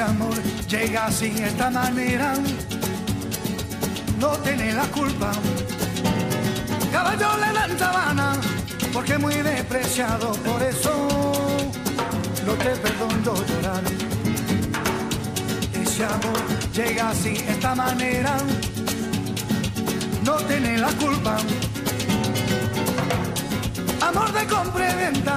Ese 0.00 0.08
amor 0.08 0.42
llega 0.66 1.06
así, 1.08 1.26
esta 1.44 1.70
manera, 1.70 2.32
no 4.18 4.28
tiene 4.38 4.72
la 4.72 4.84
culpa. 4.84 5.30
Caballo 6.90 7.36
le 7.36 7.52
dan 7.52 7.78
sabana, 7.78 8.32
porque 8.94 9.18
muy 9.18 9.34
despreciado, 9.34 10.32
por 10.32 10.62
eso 10.62 10.90
no 12.46 12.52
te 12.54 12.70
perdono 12.76 13.34
llorar. 13.44 13.82
Ese 15.82 16.06
amor 16.06 16.40
llega 16.72 17.10
así, 17.10 17.34
esta 17.46 17.74
manera, 17.74 18.38
no 20.24 20.36
tiene 20.36 20.78
la 20.78 20.92
culpa. 20.92 21.36
Y 24.42 24.94
venta, 24.96 25.36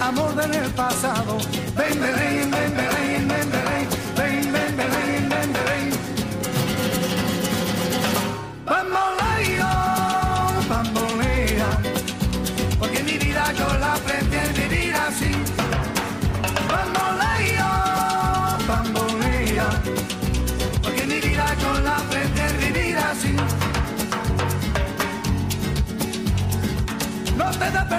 amor 0.00 0.34
del 0.34 0.52
el 0.54 0.70
pasado. 0.72 1.38
Ven, 1.76 2.00
ven, 2.00 2.16
ven, 2.16 2.50
ven, 2.50 2.76
ven, 2.76 3.28
ven, 3.28 3.28
ven, 3.28 3.50
ven, 4.16 4.52
ven, 4.52 4.61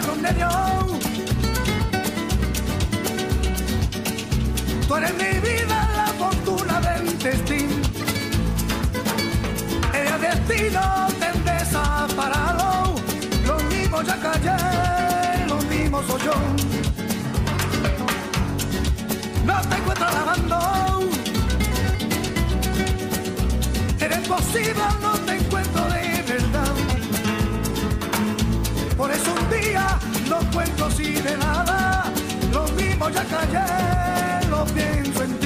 de 0.02 0.34
Dios. 0.34 0.52
Tú 4.88 4.96
eres 4.96 5.14
mi 5.14 5.40
vida, 5.40 5.88
la 5.96 6.08
fortuna 6.18 6.82
del 6.82 7.20
destino. 7.20 7.76
El 9.94 10.22
destino 10.22 11.08
te 11.20 11.52
desaparado. 11.52 12.96
Lo 13.46 13.60
mismo 13.70 14.02
ya 14.02 14.20
callé, 14.20 15.46
lo 15.48 15.58
mismo 15.70 16.02
soy 16.08 16.22
yo. 16.24 16.34
No 19.46 19.62
te 19.62 19.76
encuentro 19.76 20.08
lavando. 20.10 21.10
Eres 24.00 24.28
posible, 24.28 24.84
no 25.02 25.23
no 30.30 30.40
cuento 30.52 30.86
así 30.86 31.14
de 31.14 31.38
nada. 31.38 32.12
Lo 32.52 32.68
mismo 32.70 33.10
ya 33.10 33.24
callé, 33.26 34.48
lo 34.50 34.66
pienso 34.66 35.24
en 35.24 35.43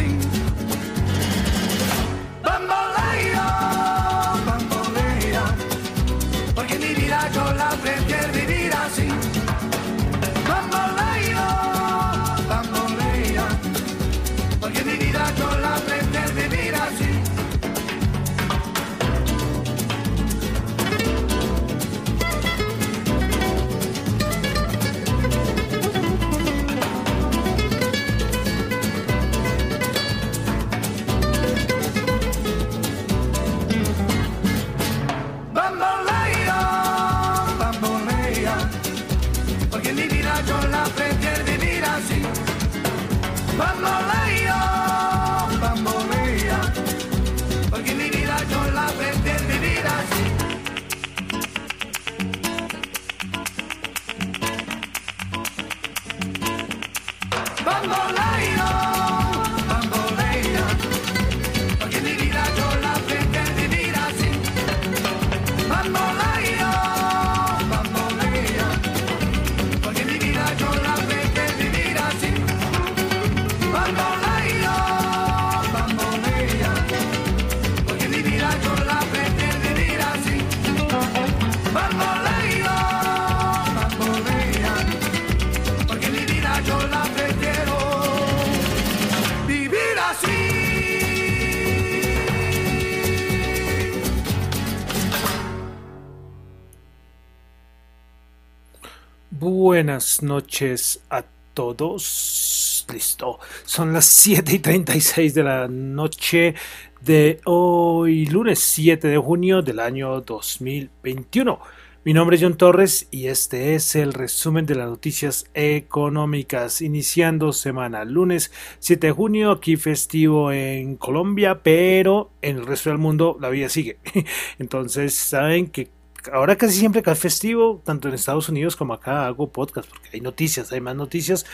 Buenas 99.49 100.23
noches 100.23 101.01
a 101.09 101.23
todos. 101.53 102.85
Listo. 102.91 103.39
Son 103.63 103.93
las 103.93 104.03
7 104.03 104.55
y 104.55 104.59
36 104.59 105.33
de 105.33 105.43
la 105.43 105.69
noche 105.69 106.53
de 106.99 107.39
hoy, 107.45 108.25
lunes 108.25 108.59
7 108.59 109.07
de 109.07 109.17
junio 109.17 109.61
del 109.61 109.79
año 109.79 110.19
2021. 110.19 111.61
Mi 112.03 112.13
nombre 112.13 112.35
es 112.35 112.43
John 112.43 112.57
Torres 112.57 113.07
y 113.09 113.27
este 113.27 113.75
es 113.75 113.95
el 113.95 114.13
resumen 114.13 114.65
de 114.65 114.75
las 114.75 114.89
noticias 114.89 115.49
económicas. 115.53 116.81
Iniciando 116.81 117.53
semana, 117.53 118.03
lunes 118.03 118.51
7 118.79 119.07
de 119.07 119.13
junio, 119.13 119.51
aquí 119.51 119.77
festivo 119.77 120.51
en 120.51 120.97
Colombia, 120.97 121.63
pero 121.63 122.31
en 122.41 122.57
el 122.57 122.65
resto 122.65 122.89
del 122.89 122.99
mundo 122.99 123.37
la 123.39 123.47
vida 123.47 123.69
sigue. 123.69 123.97
Entonces, 124.59 125.13
saben 125.13 125.67
que 125.67 125.89
ahora 126.33 126.55
casi 126.55 126.77
siempre 126.77 127.03
que 127.03 127.11
es 127.11 127.19
festivo, 127.19 127.81
tanto 127.83 128.07
en 128.07 128.13
Estados 128.13 128.49
Unidos 128.49 128.75
como 128.75 128.93
acá 128.93 129.25
hago 129.27 129.49
podcast, 129.51 129.89
porque 129.89 130.09
hay 130.13 130.21
noticias, 130.21 130.71
hay 130.71 130.81
más 130.81 130.95
noticias. 130.95 131.45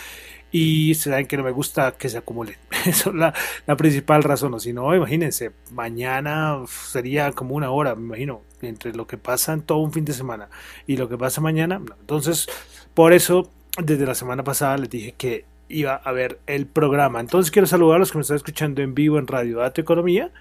Y 0.51 0.93
saben 0.93 1.25
que 1.25 1.35
no 1.35 1.43
me 1.43 1.51
gusta 1.51 1.93
que 1.93 2.09
se 2.09 2.17
acumulen. 2.17 2.57
Esa 2.85 3.09
es 3.09 3.15
la, 3.15 3.33
la 3.65 3.75
principal 3.75 4.21
razón. 4.21 4.53
O 4.53 4.59
si 4.59 4.71
no, 4.71 4.95
imagínense, 4.95 5.51
mañana 5.71 6.61
sería 6.67 7.31
como 7.31 7.55
una 7.55 7.71
hora, 7.71 7.95
me 7.95 8.05
imagino, 8.05 8.41
entre 8.61 8.93
lo 8.93 9.07
que 9.07 9.17
pasa 9.17 9.53
en 9.53 9.63
todo 9.63 9.79
un 9.79 9.91
fin 9.91 10.05
de 10.05 10.13
semana 10.13 10.49
y 10.85 10.97
lo 10.97 11.09
que 11.09 11.17
pasa 11.17 11.41
mañana. 11.41 11.81
Entonces, 11.99 12.47
por 12.93 13.13
eso, 13.13 13.49
desde 13.81 14.05
la 14.05 14.13
semana 14.13 14.43
pasada 14.43 14.77
les 14.77 14.89
dije 14.91 15.15
que 15.17 15.45
iba 15.69 15.95
a 15.95 16.11
ver 16.11 16.39
el 16.45 16.67
programa. 16.67 17.19
Entonces, 17.19 17.49
quiero 17.49 17.67
saludar 17.67 17.95
a 17.95 17.99
los 17.99 18.11
que 18.11 18.19
me 18.19 18.21
están 18.21 18.37
escuchando 18.37 18.81
en 18.83 18.93
vivo 18.93 19.17
en 19.17 19.25
Radio 19.25 19.57
Dato 19.57 19.81
Economía, 19.81 20.31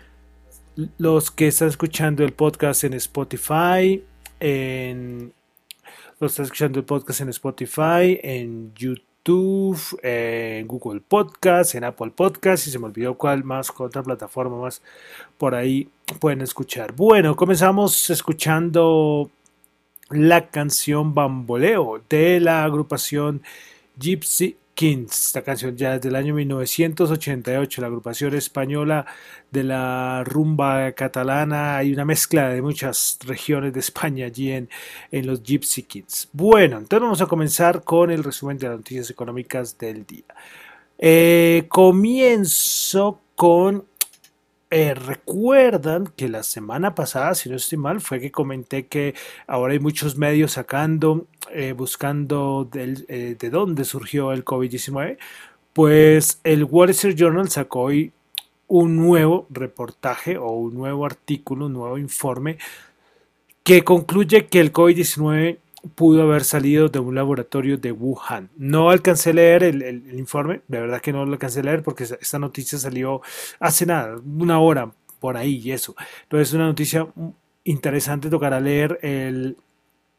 los 0.99 1.31
que 1.31 1.49
están 1.49 1.69
escuchando 1.69 2.25
el 2.25 2.33
podcast 2.33 2.85
en 2.85 2.95
Spotify, 2.95 4.05
en 4.43 5.33
los 6.19 6.33
están 6.33 6.45
escuchando 6.47 6.81
el 6.81 6.85
podcast 6.85 7.21
en 7.21 7.29
Spotify, 7.29 8.19
en 8.23 8.75
YouTube, 8.75 9.79
en 10.03 10.67
Google 10.67 11.01
Podcast, 11.01 11.77
en 11.77 11.85
Apple 11.85 12.11
Podcast, 12.11 12.67
y 12.67 12.71
se 12.71 12.79
me 12.81 12.87
olvidó 12.87 13.17
cuál 13.17 13.45
más, 13.45 13.71
cuál 13.71 13.87
otra 13.87 14.03
plataforma 14.03 14.57
más 14.57 14.83
por 15.39 15.55
ahí 15.55 15.89
pueden 16.19 16.41
escuchar. 16.41 16.93
Bueno, 16.93 17.37
comenzamos 17.37 18.11
escuchando 18.11 19.31
la 20.11 20.51
canción 20.51 21.15
Bamboleo 21.15 22.03
de 22.09 22.41
la 22.41 22.65
agrupación 22.65 23.43
Gypsy 23.97 24.57
Kings. 24.75 25.27
Esta 25.27 25.43
canción 25.43 25.77
ya 25.77 25.97
es 25.97 26.01
del 26.01 26.17
año 26.17 26.35
1988, 26.35 27.81
la 27.81 27.87
agrupación 27.87 28.35
española 28.35 29.07
de 29.51 29.65
la 29.65 30.25
rumba 30.25 30.93
catalana. 30.93 31.77
Hay 31.77 31.93
una 31.93 32.05
mezcla 32.05 32.49
de 32.49 32.63
muchas 32.63 33.19
regiones 33.25 33.73
de 33.73 33.81
España 33.81 34.27
allí 34.27 34.53
en, 34.53 34.69
en 35.11 35.27
los 35.27 35.43
Gypsy 35.43 35.83
Kings. 35.85 36.29
Bueno, 36.33 36.79
entonces 36.79 37.03
vamos 37.03 37.23
a 37.23 37.27
comenzar 37.27 37.85
con 37.85 38.11
el 38.11 38.25
resumen 38.25 38.59
de 38.59 38.69
las 38.69 38.77
noticias 38.77 39.11
económicas 39.11 39.79
del 39.79 40.07
día. 40.07 40.25
Eh, 40.99 41.67
comienzo 41.69 43.21
con 43.35 43.85
eh, 44.75 44.95
recuerdan 44.95 46.07
que 46.17 46.31
la 46.31 46.43
semana 46.43 46.95
pasada, 46.95 47.35
si 47.35 47.51
no 47.51 47.57
estoy 47.57 47.77
mal, 47.77 48.01
fue 48.01 48.21
que 48.21 48.31
comenté 48.31 48.87
que 48.87 49.15
ahora 49.47 49.75
hay 49.75 49.79
muchos 49.79 50.17
medios 50.17 50.53
sacando, 50.53 51.27
eh, 51.51 51.73
buscando 51.73 52.67
eh, 52.73 53.37
de 53.39 53.51
dónde 53.51 53.85
surgió 53.85 54.33
el 54.33 54.47
COVID-19. 54.47 55.19
Pues 55.75 56.41
el 56.43 56.65
Wall 56.65 56.89
Street 56.89 57.17
Journal 57.17 57.51
sacó 57.51 57.83
hoy 57.83 58.13
un 58.67 58.97
nuevo 58.97 59.47
reportaje 59.51 60.39
o 60.39 60.53
un 60.53 60.73
nuevo 60.73 61.05
artículo, 61.05 61.67
un 61.67 61.75
nuevo 61.75 61.99
informe 61.99 62.57
que 63.65 63.85
concluye 63.85 64.47
que 64.47 64.61
el 64.61 64.73
COVID-19 64.73 65.59
pudo 65.95 66.23
haber 66.23 66.45
salido 66.45 66.89
de 66.89 66.99
un 66.99 67.15
laboratorio 67.15 67.77
de 67.77 67.93
Wuhan. 67.93 68.51
No 68.57 68.91
alcancé 68.91 69.31
a 69.31 69.35
leer 69.35 69.65
el, 69.65 70.19
informe, 70.19 70.63
de 70.69 70.81
verdad 70.81 71.01
que 71.01 71.13
no 71.13 71.25
lo 71.25 71.33
alcancé 71.33 71.61
a 71.61 71.65
leer 71.65 71.83
porque 71.83 72.05
esta 72.05 72.39
noticia 72.39 72.79
salió 72.79 73.21
hace 73.59 73.87
nada, 73.87 74.17
una 74.25 74.61
hora 74.61 74.91
por 75.21 75.37
ahí 75.37 75.61
y 75.65 75.73
eso. 75.73 75.95
Entonces 76.25 76.49
es 76.49 76.55
una 76.55 76.67
noticia 76.67 77.07
interesante, 77.65 78.31
tocará 78.31 78.61
leer 78.61 78.99
el, 79.03 79.57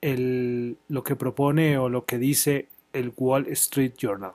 el, 0.01 0.77
lo 0.89 1.03
que 1.03 1.15
propone 1.15 1.77
o 1.77 1.89
lo 1.89 2.05
que 2.05 2.17
dice 2.17 2.67
el 2.91 3.13
Wall 3.15 3.47
Street 3.49 3.93
Journal. 3.97 4.33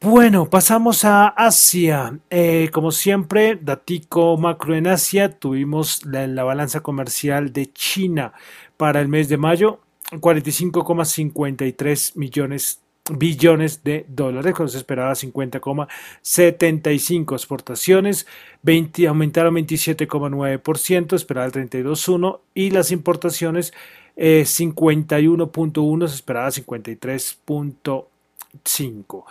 Bueno, 0.00 0.50
pasamos 0.50 1.04
a 1.04 1.28
Asia. 1.28 2.18
Eh, 2.28 2.68
como 2.72 2.92
siempre, 2.92 3.58
datico 3.60 4.36
macro 4.36 4.76
en 4.76 4.86
Asia. 4.86 5.30
Tuvimos 5.30 6.04
la, 6.04 6.26
la 6.26 6.44
balanza 6.44 6.80
comercial 6.80 7.52
de 7.52 7.72
China 7.72 8.34
para 8.76 9.00
el 9.00 9.08
mes 9.08 9.28
de 9.28 9.38
mayo, 9.38 9.80
45,53 10.12 12.16
millones 12.16 12.80
billones 13.10 13.82
de 13.84 14.06
dólares, 14.08 14.54
cuando 14.54 14.72
se 14.72 14.78
esperaba 14.78 15.12
50,75 15.12 17.34
exportaciones, 17.34 18.26
20, 18.62 19.06
aumentaron 19.06 19.54
27,9%, 19.54 21.14
esperaba 21.14 21.46
el 21.46 21.52
32,1 21.52 22.40
y 22.54 22.70
las 22.70 22.90
importaciones 22.90 23.74
51.1, 24.16 26.04
eh, 26.04 26.08
se 26.08 26.14
esperaba 26.14 26.48
53.5. 26.48 29.24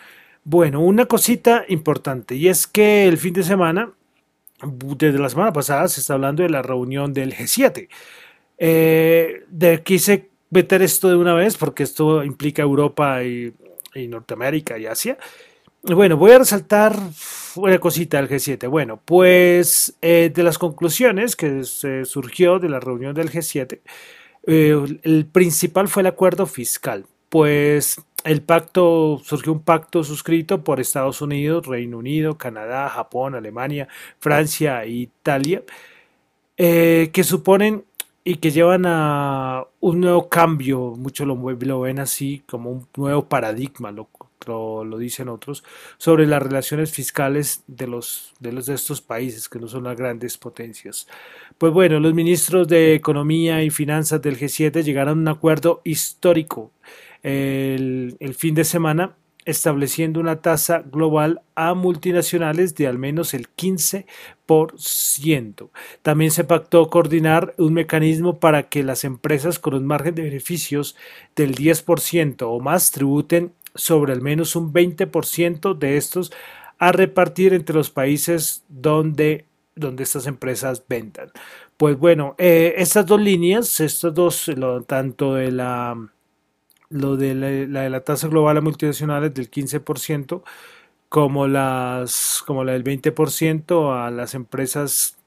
Bueno, 0.44 0.82
una 0.82 1.06
cosita 1.06 1.66
importante 1.68 2.36
y 2.36 2.50
es 2.50 2.68
que 2.68 3.08
el 3.08 3.18
fin 3.18 3.34
de 3.34 3.42
semana, 3.44 3.92
desde 4.64 5.18
la 5.18 5.30
semana 5.30 5.52
pasada, 5.52 5.88
se 5.88 6.02
está 6.02 6.14
hablando 6.14 6.44
de 6.44 6.50
la 6.50 6.62
reunión 6.62 7.14
del 7.14 7.34
G7. 7.34 7.90
Eh, 8.58 9.44
de, 9.50 9.84
quise 9.84 10.30
meter 10.50 10.82
esto 10.82 11.10
de 11.10 11.16
una 11.16 11.34
vez 11.34 11.58
porque 11.58 11.84
esto 11.84 12.24
implica 12.24 12.62
Europa 12.62 13.24
y, 13.24 13.54
Norteamérica 13.96 14.78
y 14.78 14.88
Asia. 14.88 15.18
Bueno, 15.84 16.18
voy 16.18 16.32
a 16.32 16.40
resaltar 16.40 16.98
una 17.56 17.78
cosita 17.80 18.18
del 18.18 18.30
G7. 18.30 18.68
Bueno, 18.70 19.00
pues 19.06 19.96
eh, 20.02 20.32
de 20.34 20.44
las 20.44 20.58
conclusiones 20.58 21.36
que 21.36 21.64
se 21.64 22.04
surgió 22.04 22.60
de 22.60 22.70
la 22.70 22.80
reunión 22.80 23.14
del 23.14 23.32
G7, 23.32 23.80
eh, 24.48 25.00
el 25.04 25.26
principal 25.28 25.88
fue 25.88 26.02
el 26.02 26.08
acuerdo 26.08 26.46
fiscal, 26.46 27.06
pues 27.30 27.98
el 28.26 28.42
pacto, 28.42 29.22
surgió 29.24 29.54
un 29.54 29.62
pacto 29.62 30.04
suscrito 30.04 30.64
por 30.64 30.80
Estados 30.80 31.22
Unidos, 31.22 31.68
Reino 31.68 32.00
Unido, 32.00 32.38
Canadá, 32.38 32.90
Japón, 32.90 33.36
Alemania, 33.36 33.88
Francia 34.20 34.84
e 34.84 34.90
Italia, 34.90 35.64
eh, 36.58 37.12
que 37.14 37.24
suponen 37.24 37.86
y 38.28 38.38
que 38.38 38.50
llevan 38.50 38.86
a 38.88 39.66
un 39.80 40.02
nuevo 40.02 40.30
cambio, 40.30 40.96
muchos 40.98 41.28
lo, 41.28 41.36
lo, 41.36 41.82
ven 41.82 42.00
así 42.00 42.42
como 42.48 42.72
un 42.72 42.88
nuevo 42.98 43.30
paradigma, 43.30 43.92
lo, 43.92 44.98
dicen 44.98 45.30
otros, 45.30 45.64
sobre 46.00 46.26
las 46.26 46.42
relaciones 46.42 46.92
fiscales 46.92 47.64
de 47.68 47.86
los, 47.86 48.34
de 48.40 48.74
estos 48.74 49.02
países 49.02 49.48
que 49.48 49.60
no 49.60 49.68
son 49.68 49.84
las 49.84 49.96
grandes 49.96 50.40
potencias. 50.40 51.08
Pues 51.60 51.72
bueno, 51.72 52.00
los 52.00 52.16
ministros 52.16 52.68
de 52.68 52.96
Economía 52.96 53.62
y 53.64 53.70
Finanzas 53.70 54.20
del 54.24 54.40
G7 54.40 54.84
llegaron 54.84 55.20
a 55.20 55.22
un 55.22 55.28
acuerdo 55.28 55.82
histórico 55.84 56.72
el 57.22 58.36
fin 58.36 58.56
de 58.56 58.64
semana 58.64 59.16
estableciendo 59.46 60.20
una 60.20 60.42
tasa 60.42 60.84
global 60.92 61.42
a 61.56 61.74
multinacionales 61.76 62.76
de 62.76 62.88
al 62.88 62.98
menos 62.98 63.34
el 63.34 63.48
15%. 63.56 65.70
También 66.02 66.32
se 66.32 66.44
pactó 66.44 66.90
coordinar 66.90 67.54
un 67.58 67.74
mecanismo 67.74 68.40
para 68.40 68.64
que 68.64 68.84
las 68.84 69.04
empresas 69.04 69.60
con 69.60 69.76
un 69.76 69.86
margen 69.86 70.16
de 70.16 70.24
beneficios 70.24 70.96
del 71.36 71.56
10% 71.56 72.42
o 72.42 72.60
más 72.60 72.92
tributen 72.92 73.54
sobre 73.76 74.14
al 74.14 74.22
menos 74.22 74.56
un 74.56 74.74
20% 74.74 75.78
de 75.78 75.98
estos 75.98 76.32
a 76.78 76.92
repartir 76.92 77.54
entre 77.54 77.76
los 77.76 77.92
países 77.92 78.64
donde, 78.68 79.46
donde 79.76 80.04
estas 80.04 80.28
empresas 80.28 80.84
vendan. 80.88 81.32
Pues 81.78 81.98
bueno, 81.98 82.36
eh, 82.38 82.74
estas 82.78 83.06
dos 83.06 83.22
líneas, 83.22 83.80
estas 83.80 84.14
dos, 84.14 84.52
tanto 84.88 85.36
de 85.36 85.52
la 85.52 85.98
lo 86.96 87.18
de 87.18 87.36
la, 87.36 87.82
de 87.82 87.90
la 87.90 88.02
tasa 88.02 88.28
global 88.28 88.58
a 88.58 88.62
multinacionales 88.62 89.34
del 89.34 89.52
15%, 89.52 90.44
como, 91.10 91.48
las, 91.48 92.42
como 92.46 92.64
la 92.64 92.72
del 92.72 92.84
20% 92.84 94.06
a 94.06 94.10
las 94.12 94.34
empresas 94.34 95.18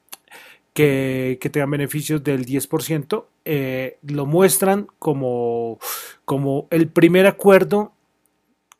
que, 0.73 1.39
que 1.41 1.51
tengan 1.51 1.71
beneficios 1.71 2.25
del 2.25 2.47
10%, 2.47 3.25
eh, 3.45 3.99
lo 4.03 4.27
muestran 4.27 4.89
como, 4.99 5.79
como 6.25 6.67
el 6.71 6.89
primer 6.89 7.27
acuerdo 7.27 7.93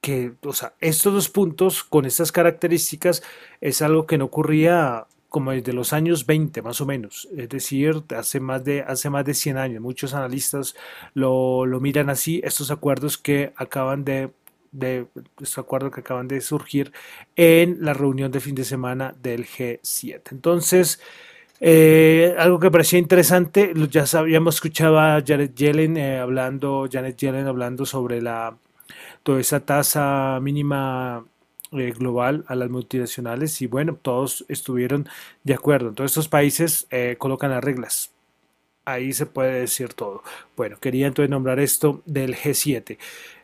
que, 0.01 0.33
o 0.45 0.53
sea, 0.53 0.75
estos 0.81 1.13
dos 1.13 1.29
puntos 1.29 1.85
con 1.85 2.07
estas 2.07 2.33
características 2.33 3.23
es 3.61 3.83
algo 3.83 4.07
que 4.07 4.17
no 4.17 4.27
ocurría 4.27 5.07
como 5.29 5.53
desde 5.53 5.73
los 5.73 5.93
años 5.93 6.27
20 6.27 6.63
más 6.63 6.81
o 6.81 6.87
menos, 6.87 7.29
es 7.37 7.49
decir, 7.49 8.03
hace 8.17 8.41
más 8.41 8.65
de, 8.65 8.83
hace 8.83 9.11
más 9.11 9.25
de 9.25 9.35
100 9.35 9.59
años. 9.59 9.83
Muchos 9.83 10.15
analistas 10.15 10.75
lo, 11.15 11.67
lo 11.67 11.81
miran 11.81 12.11
así, 12.11 12.41
estos 12.45 12.71
acuerdos 12.71 13.19
que 13.19 13.53
acaban 13.57 14.05
de, 14.05 14.31
de 14.73 15.07
estos 15.41 15.59
acuerdos 15.59 15.93
que 15.93 16.01
acaban 16.01 16.29
de 16.29 16.41
surgir 16.41 16.93
en 17.37 17.79
la 17.81 17.95
reunión 17.95 18.31
de 18.33 18.41
fin 18.41 18.55
de 18.55 18.65
semana 18.65 19.15
del 19.23 19.47
G7. 19.47 20.23
Entonces, 20.33 21.01
eh, 21.61 22.35
algo 22.39 22.61
que 22.61 22.71
parecía 22.71 22.99
interesante, 22.99 23.73
ya 23.91 24.07
sabíamos 24.07 24.57
escuchado 24.57 24.99
a 24.99 25.23
Janet 25.27 25.55
Yellen 25.55 25.97
eh, 25.97 26.19
hablando, 26.19 26.89
Janet 26.91 27.17
Yellen 27.17 27.47
hablando 27.47 27.85
sobre 27.85 28.23
la 28.23 28.57
toda 29.23 29.41
esa 29.41 29.61
tasa 29.61 30.39
mínima 30.41 31.25
eh, 31.73 31.93
global 31.93 32.45
a 32.49 32.55
las 32.55 32.71
multinacionales 32.71 33.61
y 33.61 33.67
bueno, 33.67 33.99
todos 34.01 34.45
estuvieron 34.49 35.07
de 35.45 35.55
acuerdo. 35.55 35.93
Todos 35.93 36.13
estos 36.13 36.29
países 36.29 36.87
eh, 36.91 37.17
colocan 37.19 37.51
las 37.51 37.63
reglas. 37.63 38.11
Ahí 38.87 39.13
se 39.13 39.27
puede 39.27 39.61
decir 39.61 39.93
todo. 39.93 40.23
Bueno, 40.57 40.79
quería 40.81 41.07
entonces 41.07 41.29
nombrar 41.29 41.61
esto 41.61 42.01
del 42.07 42.35
G7. 42.35 42.97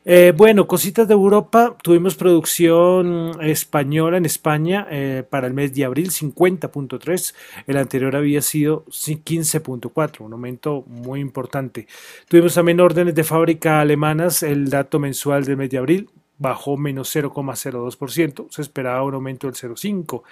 Eh, 0.06 0.32
bueno, 0.34 0.66
cositas 0.66 1.06
de 1.06 1.12
Europa. 1.12 1.76
Tuvimos 1.82 2.14
producción 2.14 3.38
española 3.42 4.16
en 4.16 4.24
España 4.24 4.86
para 5.28 5.46
el 5.46 5.52
mes 5.52 5.74
de 5.74 5.84
abril, 5.84 6.10
50.3. 6.10 7.34
El 7.66 7.76
anterior 7.76 8.16
había 8.16 8.40
sido 8.40 8.86
15.4, 8.86 10.20
un 10.20 10.32
aumento 10.32 10.82
muy 10.86 11.20
importante. 11.20 11.86
Tuvimos 12.26 12.54
también 12.54 12.80
órdenes 12.80 13.14
de 13.14 13.24
fábrica 13.24 13.80
alemanas, 13.80 14.42
el 14.42 14.70
dato 14.70 14.98
mensual 14.98 15.44
del 15.44 15.58
mes 15.58 15.68
de 15.68 15.78
abril, 15.78 16.08
bajó 16.38 16.76
menos 16.76 17.14
0,02%, 17.14 18.46
se 18.50 18.62
esperaba 18.62 19.02
un 19.02 19.14
aumento 19.14 19.46
del 19.46 19.56
0,5%. 19.56 20.22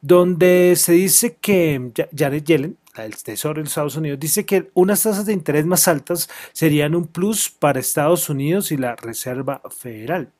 donde 0.00 0.74
se 0.76 0.92
dice 0.92 1.36
que 1.40 1.92
Janet 2.16 2.44
Yellen, 2.44 2.76
el 2.96 3.16
Tesoro 3.22 3.60
de 3.60 3.68
Estados 3.68 3.96
Unidos, 3.96 4.18
dice 4.18 4.46
que 4.46 4.70
unas 4.74 5.02
tasas 5.02 5.26
de 5.26 5.32
interés 5.32 5.66
más 5.66 5.86
altas 5.88 6.28
serían 6.52 6.94
un 6.94 7.06
plus 7.06 7.50
para 7.50 7.80
Estados 7.80 8.28
Unidos 8.30 8.72
y 8.72 8.76
la 8.76 8.96
Reserva 8.96 9.60
Federal. 9.70 10.30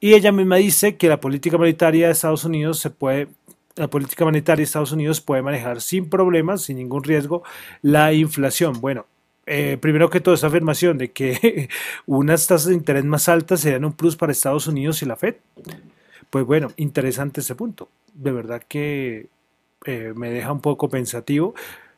Y 0.00 0.14
ella 0.14 0.32
misma 0.32 0.56
dice 0.56 0.96
que 0.96 1.08
la 1.08 1.20
política 1.20 1.58
monetaria 1.58 2.06
de 2.06 2.12
Estados 2.12 2.44
Unidos 2.44 2.78
se 2.78 2.90
puede 2.90 3.28
la 3.76 3.88
política 3.88 4.24
monetaria 4.24 4.58
de 4.58 4.64
Estados 4.64 4.92
Unidos 4.92 5.20
puede 5.20 5.42
manejar 5.42 5.80
sin 5.80 6.10
problemas, 6.10 6.62
sin 6.62 6.76
ningún 6.76 7.02
riesgo, 7.02 7.42
la 7.82 8.12
inflación. 8.12 8.80
Bueno, 8.80 9.06
eh, 9.52 9.78
primero 9.78 10.08
que 10.10 10.20
todo, 10.20 10.32
esa 10.36 10.46
afirmación 10.46 10.96
de 10.96 11.10
que 11.10 11.68
unas 12.06 12.46
tasas 12.46 12.68
de 12.68 12.74
interés 12.74 13.04
más 13.04 13.28
altas 13.28 13.58
serían 13.58 13.84
un 13.84 13.94
plus 13.94 14.14
para 14.14 14.30
Estados 14.30 14.68
Unidos 14.68 15.02
y 15.02 15.06
la 15.06 15.16
Fed. 15.16 15.34
Pues 16.30 16.44
bueno, 16.46 16.68
interesante 16.76 17.40
ese 17.40 17.56
punto. 17.56 17.88
De 18.14 18.30
verdad 18.30 18.62
que 18.68 19.26
eh, 19.86 20.12
me 20.14 20.30
deja 20.30 20.52
un 20.52 20.60
poco 20.60 20.88
pensativo 20.88 21.54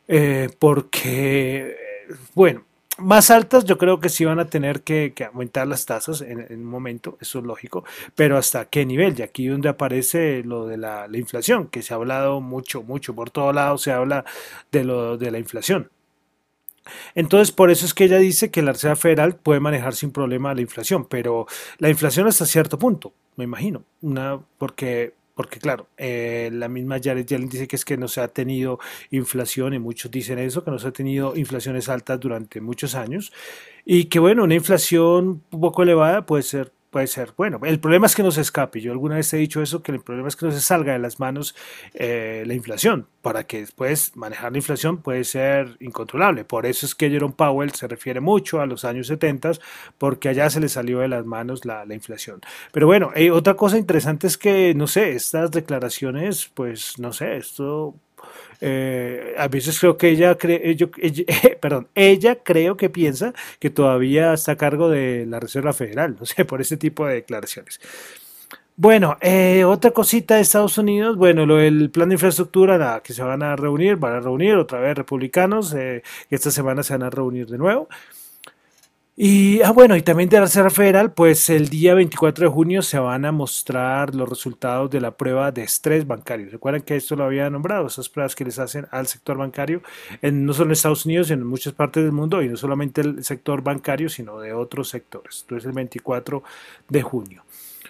eh, 0.09 0.49
porque, 0.59 1.77
bueno, 2.35 2.65
más 2.97 3.31
altas 3.31 3.67
yo 3.67 3.77
creo 3.77 4.01
que 4.01 4.09
sí 4.09 4.25
van 4.25 4.41
a 4.41 4.47
tener 4.47 4.81
que, 4.81 5.13
aumentar 5.31 5.67
las 5.69 5.85
tasas 5.85 6.23
en, 6.23 6.47
un 6.51 6.65
momento, 6.65 7.19
eso 7.21 7.41
es 7.41 7.45
lógico, 7.45 7.85
pero 8.15 8.39
hasta 8.39 8.65
qué 8.65 8.87
nivel, 8.87 9.15
y 9.19 9.23
aquí 9.23 9.47
donde 9.47 9.69
aparece 9.69 10.43
lo 10.43 10.67
de 10.67 10.79
la, 10.79 11.07
la 11.07 11.19
inflación, 11.19 11.67
que 11.69 11.83
se 11.83 11.93
ha 11.93 11.97
hablado 11.97 12.41
mucho, 12.41 12.83
mucho, 12.83 13.15
por 13.15 13.29
todos 13.29 13.55
lados 13.55 13.83
se 13.83 13.93
habla 13.93 14.25
de 14.71 14.85
lo 14.85 15.19
de 15.19 15.31
la 15.31 15.39
inflación. 15.39 15.91
Entonces, 17.15 17.53
por 17.53 17.71
eso 17.71 17.87
es 17.87 17.95
que 17.95 18.05
ella 18.05 18.19
dice 18.19 18.51
que 18.51 18.63
la 18.63 18.73
Reserva 18.73 18.97
Federal 18.97 19.37
puede 19.37 19.61
manejar 19.61 19.95
sin 19.95 20.11
problema 20.11 20.55
la 20.55 20.61
inflación, 20.61 21.07
pero 21.07 21.47
la 21.79 21.91
inflación 21.91 22.27
hasta 22.27 22.47
cierto 22.47 22.79
punto, 22.79 23.13
me 23.37 23.45
imagino, 23.45 23.85
una, 24.01 24.41
porque 24.59 25.15
porque 25.35 25.59
claro, 25.59 25.89
eh, 25.97 26.51
la 26.53 26.69
misma 26.69 27.01
Jared 27.03 27.25
Yellen 27.25 27.49
dice 27.49 27.67
que 27.67 27.77
es 27.77 27.85
que 27.87 27.97
no 27.97 28.07
se 28.07 28.21
ha 28.21 28.29
tenido 28.29 28.79
inflación 29.11 29.73
y 29.73 29.79
muchos 29.79 30.11
dicen 30.11 30.39
eso, 30.39 30.63
que 30.63 30.71
no 30.71 30.79
se 30.79 30.89
ha 30.89 30.93
tenido 30.93 31.35
inflaciones 31.37 31.89
altas 31.89 32.21
durante 32.21 32.61
muchos 32.61 32.95
años 32.95 33.33
y 33.85 34.05
que 34.05 34.19
bueno, 34.19 34.45
una 34.45 34.55
inflación 34.55 35.43
poco 35.51 35.85
elevada 35.85 36.27
puede 36.27 36.43
ser 36.43 36.73
puede 36.93 37.07
ser 37.07 37.33
bueno. 37.37 37.59
El 37.65 37.81
problema 37.81 38.07
es 38.07 38.15
que 38.15 38.23
no 38.23 38.31
se 38.31 38.43
escape. 38.43 38.81
Yo 38.81 38.93
alguna 38.93 39.17
vez 39.17 39.33
he 39.33 39.39
dicho 39.39 39.63
eso, 39.63 39.83
que 39.83 39.93
el 39.93 40.01
problema 40.01 40.29
es 40.29 40.37
que 40.37 40.45
no 40.45 40.53
se 40.53 40.61
salga 40.61 40.93
de 40.93 40.99
las 40.99 41.19
manos 41.19 41.57
eh, 41.95 42.45
la 42.47 42.53
inflación, 42.53 43.09
para 43.23 43.45
que 43.45 43.61
después 43.61 44.15
manejar 44.15 44.53
la 44.53 44.59
inflación 44.59 44.99
puede 44.99 45.25
ser 45.25 45.79
incontrolable. 45.81 46.45
Por 46.45 46.67
eso 46.67 46.85
es 46.85 46.95
que 46.95 47.09
Jerome 47.09 47.35
Powell 47.35 47.73
se 47.73 47.89
refiere 47.89 48.21
mucho 48.21 48.61
a 48.61 48.67
los 48.67 48.85
años 48.85 49.07
70, 49.07 49.53
porque 49.97 50.29
allá 50.29 50.51
se 50.51 50.61
le 50.61 50.69
salió 50.69 51.01
de 51.01 51.09
las 51.09 51.25
manos 51.25 51.65
la, 51.65 51.87
inflación. 51.93 52.41
Pero 52.73 52.87
bueno, 52.87 53.11
eh, 53.15 53.31
otra 53.31 53.55
cosa 53.55 53.79
interesante 53.79 54.27
es 54.27 54.37
que, 54.37 54.75
no 54.75 54.87
sé, 54.87 55.13
estas 55.13 55.51
declaraciones, 55.51 56.51
pues, 56.55 56.99
no 56.99 57.13
sé, 57.15 57.39
esto 57.39 57.95
eh, 58.65 59.35
a 59.37 59.49
veces 59.49 59.81
creo 59.81 59.97
que 59.97 60.11
ella 60.11 60.37
cree, 60.37 60.77
perdón, 61.61 61.89
ella 61.97 62.37
creo 62.45 62.77
que 62.77 62.91
piensa 62.91 63.35
que 63.59 63.71
todavía 63.71 64.33
está 64.35 64.53
a 64.53 64.57
cargo 64.57 64.89
de 64.89 65.27
la 65.27 65.41
Reserva 65.41 65.73
Federal, 65.73 66.17
no 66.19 66.27
sé, 66.27 66.45
por 66.47 66.61
ese 66.61 66.77
tipo 66.77 67.05
de 67.05 67.15
declaraciones. 67.15 67.81
Bueno, 68.77 69.19
eh, 69.21 69.65
otra 69.65 69.91
cosita 69.91 70.37
de 70.37 70.43
Estados 70.43 70.79
Unidos, 70.79 71.17
bueno, 71.17 71.45
lo 71.45 71.57
del 71.57 71.91
plan 71.91 72.09
de 72.09 72.15
infraestructura, 72.15 72.79
la 72.79 73.03
que 73.03 73.13
se 73.13 73.23
van 73.25 73.43
a 73.43 73.57
reunir, 73.57 73.97
van 73.97 74.15
a 74.15 74.21
reunir 74.21 74.55
otra 74.55 74.79
vez 74.79 74.97
republicanos, 74.97 75.75
eh, 75.75 76.03
esta 76.31 76.53
semana 76.53 76.85
se 76.85 76.93
van 76.95 77.03
a 77.03 77.11
reunir 77.11 77.49
de 77.49 77.59
nuevo. 77.59 77.89
Y, 79.15 79.61
ah, 79.61 79.73
bueno, 79.73 79.95
y 79.95 80.01
también 80.01 80.31
de 80.31 80.39
la 80.39 80.45
Reserva 80.45 80.71
Federal, 80.71 81.13
pues 81.13 81.51
el 81.51 81.69
día 81.69 81.93
24 81.93 82.47
de 82.47 82.51
junio 82.51 82.81
se 82.81 82.99
van 82.99 83.27
a 83.27 83.33
mostrar 83.33 84.15
los 84.15 84.27
resultados 84.27 84.91
de 84.91 85.03
la 85.03 85.11
prueba 85.11 85.53
de 85.53 85.65
estrés 85.65 86.07
bancario. 86.07 86.49
Recuerden 86.51 86.81
que 86.81 86.97
esto 86.97 87.15
lo 87.15 87.25
había 87.25 87.51
nombrado, 87.51 87.87
esas 87.89 88.09
pruebas 88.09 88.35
que 88.35 88.47
les 88.47 88.59
hacen 88.59 88.87
al 88.91 89.07
sector 89.07 89.37
bancario, 89.37 89.83
no 90.23 90.55
solo 90.55 90.69
en 90.69 90.73
Estados 90.73 91.05
Unidos, 91.05 91.27
sino 91.27 91.43
en 91.43 91.47
muchas 91.47 91.75
partes 91.75 92.03
del 92.03 92.13
mundo, 92.13 92.43
y 92.43 92.49
no 92.49 92.57
solamente 92.57 93.03
el 93.03 93.23
sector 93.23 93.63
bancario, 93.63 94.09
sino 94.09 94.41
de 94.41 94.55
otros 94.55 94.89
sectores. 94.89 95.43
Entonces 95.43 95.67
el 95.67 95.73
24 95.73 96.43
de 96.89 97.03
junio. 97.03 97.45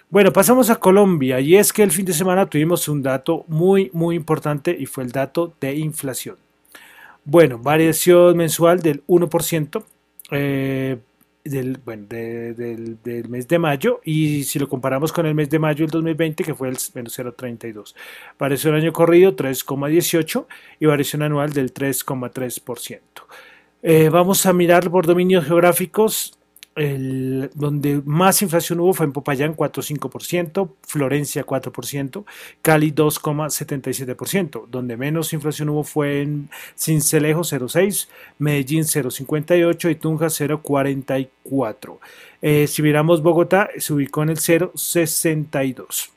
Bueno, 0.09 0.33
pasamos 0.33 0.69
a 0.69 0.75
Colombia, 0.75 1.39
y 1.39 1.55
es 1.55 1.71
que 1.71 1.83
el 1.83 1.91
fin 1.91 2.05
de 2.05 2.13
semana 2.13 2.47
tuvimos 2.47 2.89
un 2.89 3.01
dato 3.01 3.45
muy, 3.47 3.89
muy 3.93 4.17
importante, 4.17 4.75
y 4.77 4.87
fue 4.87 5.05
el 5.05 5.13
dato 5.13 5.53
de 5.61 5.73
inflación. 5.73 6.35
Bueno, 7.23 7.59
variación 7.59 8.35
mensual 8.35 8.81
del 8.81 9.05
1%. 9.07 9.85
Eh, 10.31 10.97
del, 11.43 11.77
bueno, 11.83 12.05
del, 12.07 12.97
del, 13.03 13.29
mes 13.29 13.47
de 13.47 13.59
mayo 13.59 13.99
y 14.03 14.43
si 14.43 14.59
lo 14.59 14.69
comparamos 14.69 15.11
con 15.11 15.25
el 15.25 15.35
mes 15.35 15.49
de 15.49 15.59
mayo 15.59 15.85
del 15.85 15.91
2020 15.91 16.43
que 16.43 16.55
fue 16.55 16.69
el 16.69 16.77
menos 16.93 17.17
0,32. 17.17 17.95
Variación 18.39 18.75
año 18.75 18.93
corrido 18.93 19.35
3,18 19.35 20.45
y 20.79 20.85
variación 20.85 21.21
anual 21.21 21.51
del 21.51 21.73
3,3%. 21.73 22.99
Eh, 23.81 24.09
vamos 24.09 24.45
a 24.45 24.53
mirar 24.53 24.89
por 24.89 25.05
dominios 25.05 25.45
geográficos 25.45 26.39
donde 26.75 28.01
más 28.05 28.41
inflación 28.41 28.79
hubo 28.79 28.93
fue 28.93 29.05
en 29.05 29.11
Popayán 29.11 29.55
4,5%, 29.55 30.71
Florencia 30.81 31.45
4%, 31.45 32.25
Cali 32.61 32.91
2,77%. 32.91 34.67
Donde 34.67 34.97
menos 34.97 35.33
inflación 35.33 35.69
hubo 35.69 35.83
fue 35.83 36.21
en 36.21 36.49
Cincelejo 36.75 37.41
0,6%, 37.41 38.07
Medellín 38.39 38.83
0,58% 38.83 39.91
y 39.91 39.95
Tunja 39.95 40.27
0,44%. 40.27 41.99
Eh, 42.41 42.67
si 42.67 42.81
miramos 42.81 43.21
Bogotá, 43.21 43.69
se 43.77 43.93
ubicó 43.93 44.23
en 44.23 44.29
el 44.29 44.37
0,62%. 44.37 46.12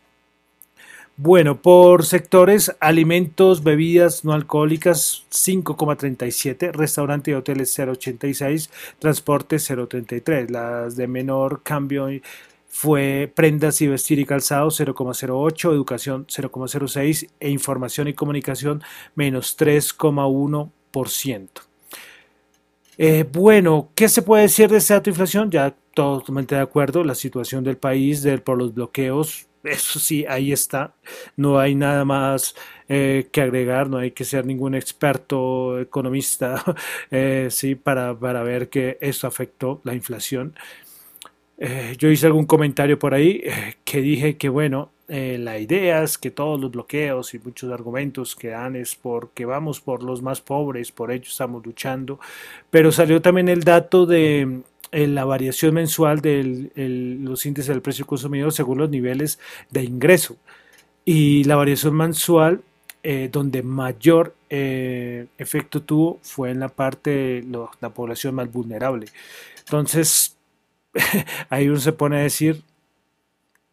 Bueno, 1.19 1.63
por 1.63 2.05
sectores, 2.05 2.77
alimentos, 2.79 3.65
bebidas 3.65 4.23
no 4.23 4.35
alcohólicas 4.35 5.25
5,37, 5.31 6.73
restaurante 6.73 7.31
y 7.31 7.35
hoteles 7.35 7.75
0,86, 7.79 8.69
transporte 8.99 9.57
0,33. 9.57 10.51
Las 10.51 10.95
de 10.95 11.07
menor 11.07 11.63
cambio 11.63 12.09
fue 12.69 13.33
prendas 13.35 13.81
y 13.81 13.89
vestir 13.89 14.19
y 14.19 14.27
calzado 14.27 14.69
0,08, 14.69 15.73
educación 15.73 16.27
0,06 16.27 17.31
e 17.41 17.49
información 17.49 18.09
y 18.09 18.13
comunicación 18.13 18.83
menos 19.15 19.57
3,1%. 19.57 21.49
Eh, 22.99 23.25
bueno, 23.33 23.89
¿qué 23.95 24.11
se 24.11 24.21
puede 24.21 24.43
decir 24.43 24.69
de 24.69 24.77
esta 24.77 25.01
inflación? 25.07 25.51
Ya 25.51 25.75
totalmente 25.95 26.57
de 26.57 26.61
acuerdo, 26.61 27.03
la 27.05 27.15
situación 27.15 27.65
del 27.65 27.79
país 27.79 28.23
de, 28.23 28.37
por 28.37 28.59
los 28.59 28.75
bloqueos 28.75 29.46
eso 29.67 29.99
sí, 29.99 30.25
ahí 30.29 30.53
está. 30.53 30.95
No 31.37 31.59
hay 31.59 31.75
nada 31.75 32.05
más 32.05 32.55
eh, 32.89 33.29
que 33.33 33.41
agregar, 33.41 33.89
no 33.89 33.99
hay 33.99 34.13
que 34.13 34.25
ser 34.25 34.47
ningún 34.47 34.75
experto 34.75 35.81
economista 35.81 36.63
eh, 37.11 37.49
sí, 37.51 37.75
para, 37.75 38.19
para, 38.19 38.43
ver 38.43 38.69
que 38.69 38.99
esto 39.01 39.27
afectó 39.27 39.81
la 39.85 39.95
inflación. 39.95 40.55
Eh, 41.59 41.97
yo 41.99 42.09
hice 42.09 42.27
algún 42.27 42.47
comentario 42.47 42.99
por 42.99 43.15
ahí 43.15 43.43
que 43.85 44.01
dije 44.01 44.37
que, 44.37 44.49
bueno, 44.49 44.93
la 45.09 45.59
idea 45.59 46.03
es 46.03 46.19
que 46.19 46.31
todos 46.31 46.61
los 46.61 46.73
bloqueos 46.73 47.33
y 47.33 47.39
muchos 47.39 47.73
argumentos 47.73 48.35
que 48.35 48.49
dan 48.49 48.75
es 48.77 48.97
porque 48.97 49.45
vamos 49.45 49.81
por 49.81 50.03
los 50.03 50.21
más 50.21 50.41
pobres, 50.41 50.91
por 50.91 51.13
ellos 51.13 51.31
estamos 51.31 51.65
luchando, 51.65 52.19
pero 52.71 52.91
salió 52.91 53.23
también 53.23 53.49
el 53.49 53.63
dato 53.63 54.05
de 54.05 54.63
la 54.97 55.25
variación 55.25 55.75
mensual 55.75 56.21
de 56.21 56.71
los 57.21 57.45
índices 57.45 57.69
del 57.69 57.83
precio 57.83 58.07
consumidor 58.07 58.53
según 58.53 58.79
los 58.79 58.91
niveles 58.91 59.39
de 59.71 59.85
ingreso. 59.85 60.37
Y 61.05 61.45
la 61.45 61.57
variación 61.57 61.95
mensual 61.95 62.63
eh, 63.03 63.29
donde 63.31 63.63
mayor 63.63 64.35
eh, 64.51 65.27
efecto 65.39 65.81
tuvo 65.83 66.19
fue 66.23 66.51
en 66.51 66.59
la 66.59 66.69
parte 66.69 67.11
de 67.11 67.69
la 67.81 67.91
población 67.91 68.35
más 68.35 68.51
vulnerable. 68.51 69.07
Entonces, 69.61 70.37
ahí 71.51 71.69
uno 71.69 71.79
se 71.79 71.93
pone 71.93 72.17
a 72.17 72.23
decir 72.23 72.63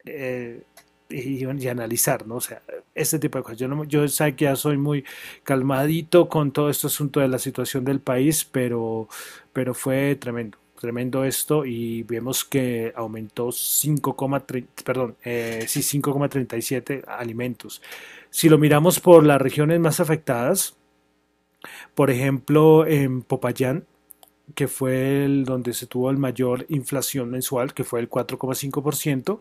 eh, 0.06 0.62
y, 1.10 1.46
analizar, 1.68 2.28
¿no? 2.28 2.36
O 2.36 2.42
sea, 2.42 2.62
este 2.94 3.18
tipo 3.18 3.38
de 3.40 3.44
cosas. 3.44 3.58
Yo, 3.60 3.68
no, 3.68 3.84
yo 3.86 4.08
sé 4.08 4.36
que 4.36 4.46
ya 4.46 4.56
soy 4.56 4.78
muy 4.78 5.04
calmadito 5.44 6.30
con 6.30 6.52
todo 6.52 6.70
este 6.70 6.88
asunto 6.88 7.20
de 7.20 7.28
la 7.28 7.40
situación 7.40 7.86
del 7.86 8.02
país, 8.02 8.46
pero, 8.46 9.08
pero 9.52 9.74
fue 9.74 10.16
tremendo 10.16 10.58
tremendo 10.84 11.24
esto 11.24 11.66
y 11.66 12.04
vemos 12.04 12.44
que 12.44 12.92
aumentó 12.94 13.48
5,3 13.48 14.66
perdón, 14.84 15.16
eh, 15.24 15.64
sí, 15.66 15.80
5,37 15.80 17.06
alimentos. 17.08 17.82
Si 18.30 18.50
lo 18.50 18.58
miramos 18.58 19.00
por 19.00 19.26
las 19.26 19.42
regiones 19.42 19.80
más 19.80 20.02
afectadas, 20.02 20.76
por 21.96 22.12
ejemplo, 22.12 22.86
en 22.86 23.22
Popayán, 23.22 23.86
que 24.56 24.68
fue 24.68 25.24
el 25.24 25.46
donde 25.46 25.74
se 25.74 25.88
tuvo 25.88 26.10
el 26.12 26.18
mayor 26.18 26.66
inflación 26.68 27.32
mensual, 27.32 27.74
que 27.74 27.86
fue 27.86 28.02
el 28.02 28.10
4,5%, 28.10 29.40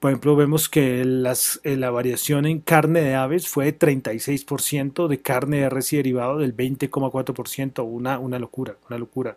por 0.00 0.10
ejemplo, 0.10 0.36
vemos 0.36 0.68
que 0.68 1.00
eh, 1.00 1.76
la 1.78 1.90
variación 1.90 2.44
en 2.44 2.60
carne 2.60 3.00
de 3.00 3.14
aves 3.14 3.48
fue 3.48 3.64
de 3.64 3.78
36%, 3.78 5.08
de 5.08 5.22
carne 5.22 5.60
de 5.60 5.70
res 5.70 5.94
y 5.94 5.96
derivado 5.96 6.36
del 6.36 6.54
20,4%, 6.54 7.82
una, 7.86 8.18
una 8.18 8.38
locura, 8.38 8.76
una 8.90 8.98
locura 8.98 9.34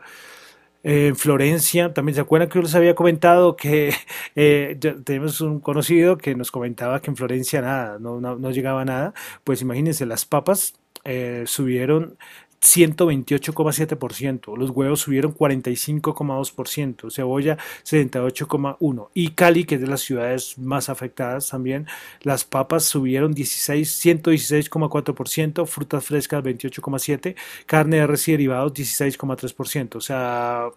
en 0.83 1.15
Florencia, 1.15 1.93
también 1.93 2.15
se 2.15 2.21
acuerdan 2.21 2.49
que 2.49 2.55
yo 2.55 2.63
les 2.63 2.75
había 2.75 2.95
comentado 2.95 3.55
que 3.55 3.93
eh, 4.35 4.77
tenemos 5.03 5.41
un 5.41 5.59
conocido 5.59 6.17
que 6.17 6.35
nos 6.35 6.51
comentaba 6.51 7.01
que 7.01 7.11
en 7.11 7.17
Florencia 7.17 7.61
nada, 7.61 7.99
no, 7.99 8.19
no, 8.19 8.51
llegaba 8.51 8.85
nada, 8.85 9.13
pues 9.43 9.61
imagínense, 9.61 10.05
las 10.05 10.25
papas 10.25 10.73
eh, 11.03 11.43
subieron 11.45 12.17
128,7%, 12.61 14.55
los 14.55 14.69
huevos 14.69 15.01
subieron 15.01 15.33
45,2%, 15.33 17.11
cebolla 17.11 17.57
78,1% 17.83 19.09
y 19.13 19.29
Cali, 19.31 19.63
que 19.65 19.75
es 19.75 19.81
de 19.81 19.87
las 19.87 20.01
ciudades 20.01 20.57
más 20.57 20.89
afectadas 20.89 21.49
también, 21.49 21.87
las 22.21 22.45
papas 22.45 22.83
subieron 22.83 23.33
16, 23.33 24.05
116,4%, 24.05 25.65
frutas 25.65 26.05
frescas 26.05 26.43
28,7%, 26.43 27.35
carne 27.65 27.97
de 27.97 28.07
res 28.07 28.27
y 28.27 28.33
derivados 28.33 28.73
16,3%, 28.73 29.95
o 29.95 30.01
sea, 30.01 30.69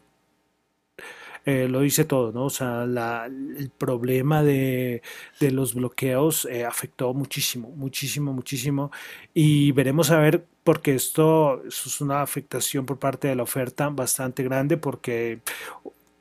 eh, 1.44 1.68
lo 1.68 1.80
dice 1.80 2.04
todo, 2.04 2.32
¿no? 2.32 2.46
O 2.46 2.50
sea, 2.50 2.84
el 2.84 3.70
problema 3.76 4.42
de, 4.42 5.02
los 5.40 5.74
bloqueos 5.74 6.46
eh, 6.46 6.64
afectó 6.64 7.12
muchísimo, 7.12 7.70
muchísimo, 7.70 8.32
muchísimo. 8.32 8.90
Y 9.34 9.72
veremos 9.72 10.10
a 10.10 10.18
ver, 10.18 10.46
porque 10.64 10.94
esto, 10.94 11.62
es 11.66 12.00
una 12.00 12.22
afectación 12.22 12.86
por 12.86 12.98
parte 12.98 13.28
de 13.28 13.36
la 13.36 13.42
oferta 13.42 13.88
bastante 13.90 14.42
grande, 14.42 14.76
porque 14.78 15.40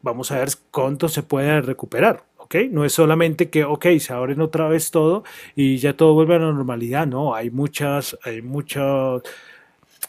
vamos 0.02 0.32
a 0.32 0.40
ver 0.40 0.50
cuánto 0.72 1.08
se 1.08 1.24
puede 1.24 1.62
recuperar. 1.62 2.26
¿ok? 2.38 2.56
No 2.70 2.86
es 2.86 2.94
solamente 2.94 3.50
que, 3.50 3.64
ok, 3.64 3.86
se 4.00 4.14
abren 4.14 4.42
otra 4.42 4.68
vez 4.68 4.92
todo 4.92 5.24
y 5.56 5.78
ya 5.78 5.96
todo 5.96 6.14
vuelve 6.14 6.36
a 6.36 6.40
la 6.40 6.52
normalidad, 6.52 7.08
no, 7.08 7.34
hay 7.34 7.50
muchas, 7.50 8.18
hay 8.24 8.42
muchas 8.42 9.22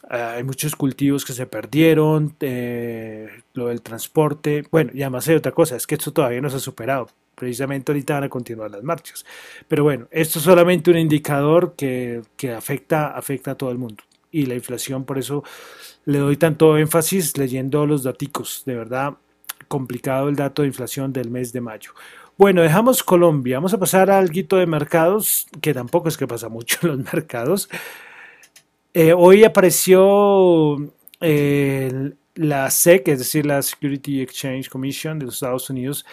hay 0.08 0.42
muchos 0.44 0.76
cultivos 0.76 1.24
que 1.24 1.32
se 1.32 1.46
perdieron, 1.46 2.34
eh, 2.40 3.28
lo 3.54 3.68
del 3.68 3.82
transporte, 3.82 4.64
bueno, 4.70 4.90
y 4.94 5.02
además 5.02 5.28
hay 5.28 5.36
otra 5.36 5.52
cosa, 5.52 5.76
es 5.76 5.86
que 5.86 5.94
esto 5.94 6.12
todavía 6.12 6.40
no 6.40 6.50
se 6.50 6.56
ha 6.56 6.60
superado, 6.60 7.08
precisamente 7.34 7.92
ahorita 7.92 8.14
van 8.14 8.24
a 8.24 8.28
continuar 8.28 8.70
las 8.70 8.82
marchas. 8.82 9.24
Pero 9.68 9.84
bueno, 9.84 10.06
esto 10.10 10.38
es 10.38 10.44
solamente 10.44 10.90
un 10.90 10.98
indicador 10.98 11.74
que, 11.76 12.22
que 12.36 12.52
afecta, 12.52 13.08
afecta 13.16 13.52
a 13.52 13.54
todo 13.56 13.70
el 13.70 13.78
mundo. 13.78 14.02
Y 14.30 14.46
la 14.46 14.54
inflación, 14.54 15.04
por 15.04 15.18
eso 15.18 15.44
le 16.06 16.18
doy 16.18 16.36
tanto 16.36 16.76
énfasis 16.76 17.36
leyendo 17.38 17.86
los 17.86 18.02
daticos, 18.02 18.62
de 18.66 18.74
verdad 18.74 19.14
complicado 19.68 20.28
el 20.28 20.36
dato 20.36 20.62
de 20.62 20.68
inflación 20.68 21.12
del 21.12 21.30
mes 21.30 21.52
de 21.52 21.60
mayo. 21.60 21.92
Bueno, 22.36 22.62
dejamos 22.62 23.02
Colombia, 23.02 23.58
vamos 23.58 23.74
a 23.74 23.78
pasar 23.78 24.10
al 24.10 24.30
guito 24.30 24.56
de 24.56 24.66
mercados, 24.66 25.46
que 25.60 25.72
tampoco 25.72 26.08
es 26.08 26.16
que 26.16 26.26
pasa 26.26 26.48
mucho 26.48 26.78
en 26.82 26.88
los 26.88 26.98
mercados. 27.12 27.68
Eh, 28.96 29.12
hoy 29.12 29.42
apareció 29.42 30.76
eh, 31.20 32.12
la 32.36 32.70
SEC, 32.70 33.08
es 33.08 33.18
decir, 33.18 33.44
la 33.44 33.60
Security 33.60 34.20
Exchange 34.20 34.68
Commission 34.68 35.18
de 35.18 35.24
los 35.26 35.34
Estados 35.34 35.68
Unidos, 35.68 36.06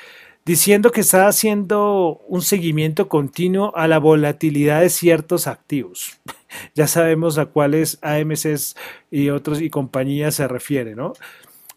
diciendo 0.45 0.91
que 0.91 1.01
está 1.01 1.27
haciendo 1.27 2.19
un 2.27 2.41
seguimiento 2.41 3.07
continuo 3.07 3.71
a 3.75 3.87
la 3.87 3.99
volatilidad 3.99 4.81
de 4.81 4.89
ciertos 4.89 5.45
activos. 5.45 6.19
ya 6.75 6.87
sabemos 6.87 7.37
a 7.37 7.45
cuáles 7.45 7.99
AMCs 8.01 8.75
y 9.11 9.29
otros 9.29 9.61
y 9.61 9.69
compañías 9.69 10.33
se 10.33 10.47
refiere, 10.47 10.95
¿no? 10.95 11.13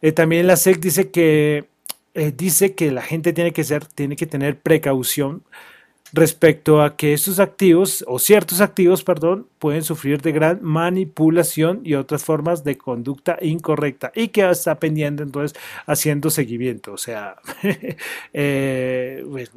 Eh, 0.01 0.13
también 0.13 0.47
la 0.47 0.57
SEC 0.57 0.81
dice 0.81 1.11
que 1.11 1.67
dice 2.37 2.75
que 2.77 2.93
la 2.93 3.03
gente 3.03 3.33
tiene 3.33 3.53
que 3.53 3.65
ser, 3.65 3.85
tiene 3.87 4.17
que 4.17 4.27
tener 4.27 4.61
precaución 4.61 5.43
respecto 6.15 6.81
a 6.81 6.97
que 6.97 7.13
estos 7.13 7.41
activos 7.41 8.05
o 8.07 8.19
ciertos 8.19 8.61
activos, 8.61 9.03
perdón, 9.03 9.49
pueden 9.59 9.83
sufrir 9.83 10.23
de 10.23 10.33
gran 10.33 10.61
manipulación 10.63 11.81
y 11.85 11.95
otras 11.95 12.25
formas 12.25 12.63
de 12.63 12.79
conducta 12.79 13.37
incorrecta 13.43 14.13
y 14.15 14.29
que 14.29 14.49
está 14.49 14.79
pendiente 14.79 15.25
entonces 15.25 15.59
haciendo 15.87 16.31
seguimiento. 16.31 16.93
O 16.93 16.99
sea, 16.99 17.37
eh, 18.33 19.25
pues, 19.29 19.51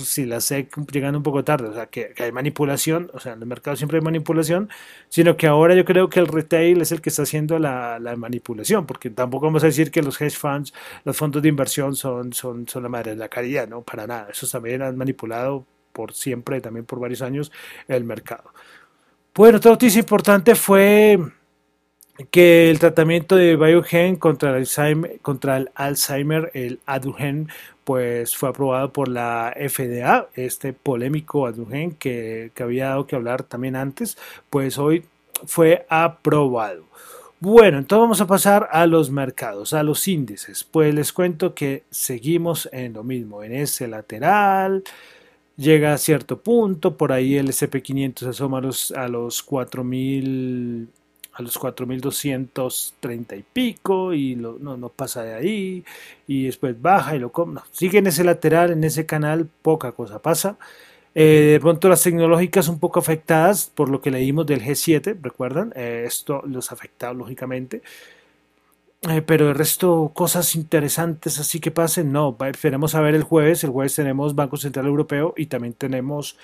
si 0.00 0.24
la 0.24 0.40
SEC 0.40 0.74
llegando 0.90 1.18
un 1.18 1.22
poco 1.22 1.44
tarde, 1.44 1.68
o 1.68 1.74
sea, 1.74 1.86
que, 1.86 2.14
hay 2.18 2.32
manipulación, 2.32 3.10
o 3.12 3.20
sea, 3.20 3.34
en 3.34 3.40
el 3.40 3.46
mercado 3.46 3.76
siempre 3.76 3.98
hay 3.98 4.04
manipulación, 4.04 4.70
sino 5.10 5.36
que 5.36 5.46
ahora 5.46 5.74
yo 5.74 5.84
creo 5.84 6.08
que 6.08 6.20
el 6.20 6.26
retail 6.26 6.80
es 6.80 6.92
el 6.92 7.02
que 7.02 7.10
está 7.10 7.24
haciendo 7.24 7.58
la, 7.58 7.98
manipulación, 8.16 8.86
porque 8.86 9.10
tampoco 9.10 9.46
vamos 9.46 9.62
a 9.62 9.66
decir 9.66 9.90
que 9.90 10.02
los 10.02 10.18
hedge 10.20 10.36
funds, 10.38 10.72
los 11.04 11.16
fondos 11.16 11.42
de 11.42 11.48
inversión 11.50 11.94
son, 11.96 12.32
son, 12.32 12.66
son 12.66 12.82
la 12.82 12.88
madre 12.88 13.10
de 13.10 13.16
la 13.18 13.28
caridad, 13.28 13.68
no, 13.68 13.82
para 13.82 14.06
nada, 14.06 14.28
esos 14.30 14.50
también 14.50 14.80
han 14.80 14.96
manipulado 14.96 15.66
por 15.92 16.14
siempre, 16.14 16.60
también 16.60 16.84
por 16.86 17.00
varios 17.00 17.22
años, 17.22 17.52
el 17.88 18.04
mercado. 18.04 18.52
Bueno, 19.34 19.58
otra 19.58 19.70
noticia 19.70 20.00
importante 20.00 20.54
fue 20.54 21.18
que 22.30 22.70
el 22.70 22.78
tratamiento 22.78 23.36
de 23.36 23.56
Biogen 23.56 24.16
contra 24.16 24.50
el 24.50 24.56
Alzheimer, 24.56 25.18
contra 25.20 25.56
el, 25.56 25.70
Alzheimer, 25.74 26.50
el 26.54 26.80
Adugen, 26.86 27.48
pues 27.84 28.36
fue 28.36 28.50
aprobado 28.50 28.92
por 28.92 29.08
la 29.08 29.54
FDA, 29.56 30.28
este 30.34 30.72
polémico 30.72 31.46
Adugen 31.46 31.92
que, 31.92 32.52
que 32.54 32.62
había 32.62 32.90
dado 32.90 33.06
que 33.06 33.16
hablar 33.16 33.42
también 33.42 33.76
antes, 33.76 34.18
pues 34.50 34.78
hoy 34.78 35.04
fue 35.46 35.86
aprobado. 35.88 36.84
Bueno, 37.40 37.78
entonces 37.78 38.02
vamos 38.02 38.20
a 38.20 38.26
pasar 38.28 38.68
a 38.70 38.86
los 38.86 39.10
mercados, 39.10 39.72
a 39.72 39.82
los 39.82 40.06
índices. 40.06 40.62
Pues 40.62 40.94
les 40.94 41.12
cuento 41.12 41.54
que 41.54 41.82
seguimos 41.90 42.68
en 42.70 42.92
lo 42.92 43.02
mismo, 43.02 43.42
en 43.42 43.52
ese 43.52 43.88
lateral, 43.88 44.84
llega 45.56 45.94
a 45.94 45.98
cierto 45.98 46.40
punto, 46.40 46.96
por 46.96 47.12
ahí 47.12 47.36
el 47.36 47.48
SP500 47.48 48.28
asoma 48.28 48.58
a 48.58 48.60
los, 48.62 48.92
a 48.92 49.08
los 49.08 49.42
4000 49.42 50.88
a 51.34 51.42
los 51.42 51.58
4.230 51.58 53.38
y 53.38 53.42
pico 53.42 54.12
y 54.12 54.36
no, 54.36 54.58
no, 54.58 54.88
pasa 54.90 55.22
de 55.22 55.34
ahí 55.34 55.84
y 56.26 56.44
después 56.44 56.80
baja 56.80 57.16
y 57.16 57.18
lo 57.18 57.32
no, 57.46 57.62
sigue 57.70 57.98
en 57.98 58.06
ese 58.06 58.22
lateral, 58.22 58.72
en 58.72 58.84
ese 58.84 59.06
canal, 59.06 59.48
poca 59.62 59.92
cosa 59.92 60.20
pasa. 60.20 60.58
Eh, 61.14 61.50
de 61.52 61.60
pronto 61.60 61.88
las 61.88 62.02
tecnológicas 62.02 62.68
un 62.68 62.78
poco 62.78 62.98
afectadas 62.98 63.70
por 63.74 63.90
lo 63.90 64.00
que 64.00 64.10
leímos 64.10 64.46
del 64.46 64.62
G7, 64.62 65.18
recuerdan, 65.22 65.72
eh, 65.76 66.04
esto 66.06 66.42
los 66.46 66.72
afecta 66.72 67.12
lógicamente. 67.12 67.82
Eh, 69.10 69.20
pero 69.22 69.48
el 69.48 69.56
resto, 69.56 70.12
cosas 70.14 70.54
interesantes 70.54 71.40
así 71.40 71.58
que 71.58 71.72
pasen, 71.72 72.12
no, 72.12 72.36
esperemos 72.48 72.94
a 72.94 73.00
ver 73.00 73.16
el 73.16 73.24
jueves, 73.24 73.64
el 73.64 73.70
jueves 73.70 73.96
tenemos 73.96 74.34
Banco 74.36 74.56
Central 74.56 74.86
Europeo 74.86 75.34
y 75.36 75.46
también 75.46 75.74
tenemos 75.74 76.38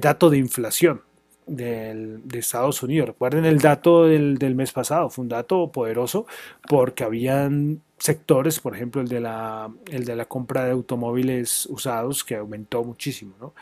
dato 0.00 0.28
de 0.30 0.38
inflación 0.38 1.02
de 1.48 2.38
Estados 2.38 2.82
Unidos. 2.82 3.08
Recuerden 3.08 3.44
el 3.44 3.58
dato 3.58 4.04
del, 4.04 4.38
del, 4.38 4.54
mes 4.54 4.72
pasado, 4.72 5.10
fue 5.10 5.22
un 5.22 5.28
dato 5.28 5.72
poderoso 5.72 6.26
porque 6.68 7.04
habían 7.04 7.82
sectores, 7.98 8.60
por 8.60 8.74
ejemplo 8.74 9.00
el 9.00 9.08
de 9.08 9.20
la, 9.20 9.70
el 9.90 10.04
de 10.04 10.16
la 10.16 10.26
compra 10.26 10.64
de 10.64 10.72
automóviles 10.72 11.66
usados 11.66 12.24
que 12.24 12.36
aumentó 12.36 12.84
muchísimo. 12.84 13.34
¿no? 13.40 13.54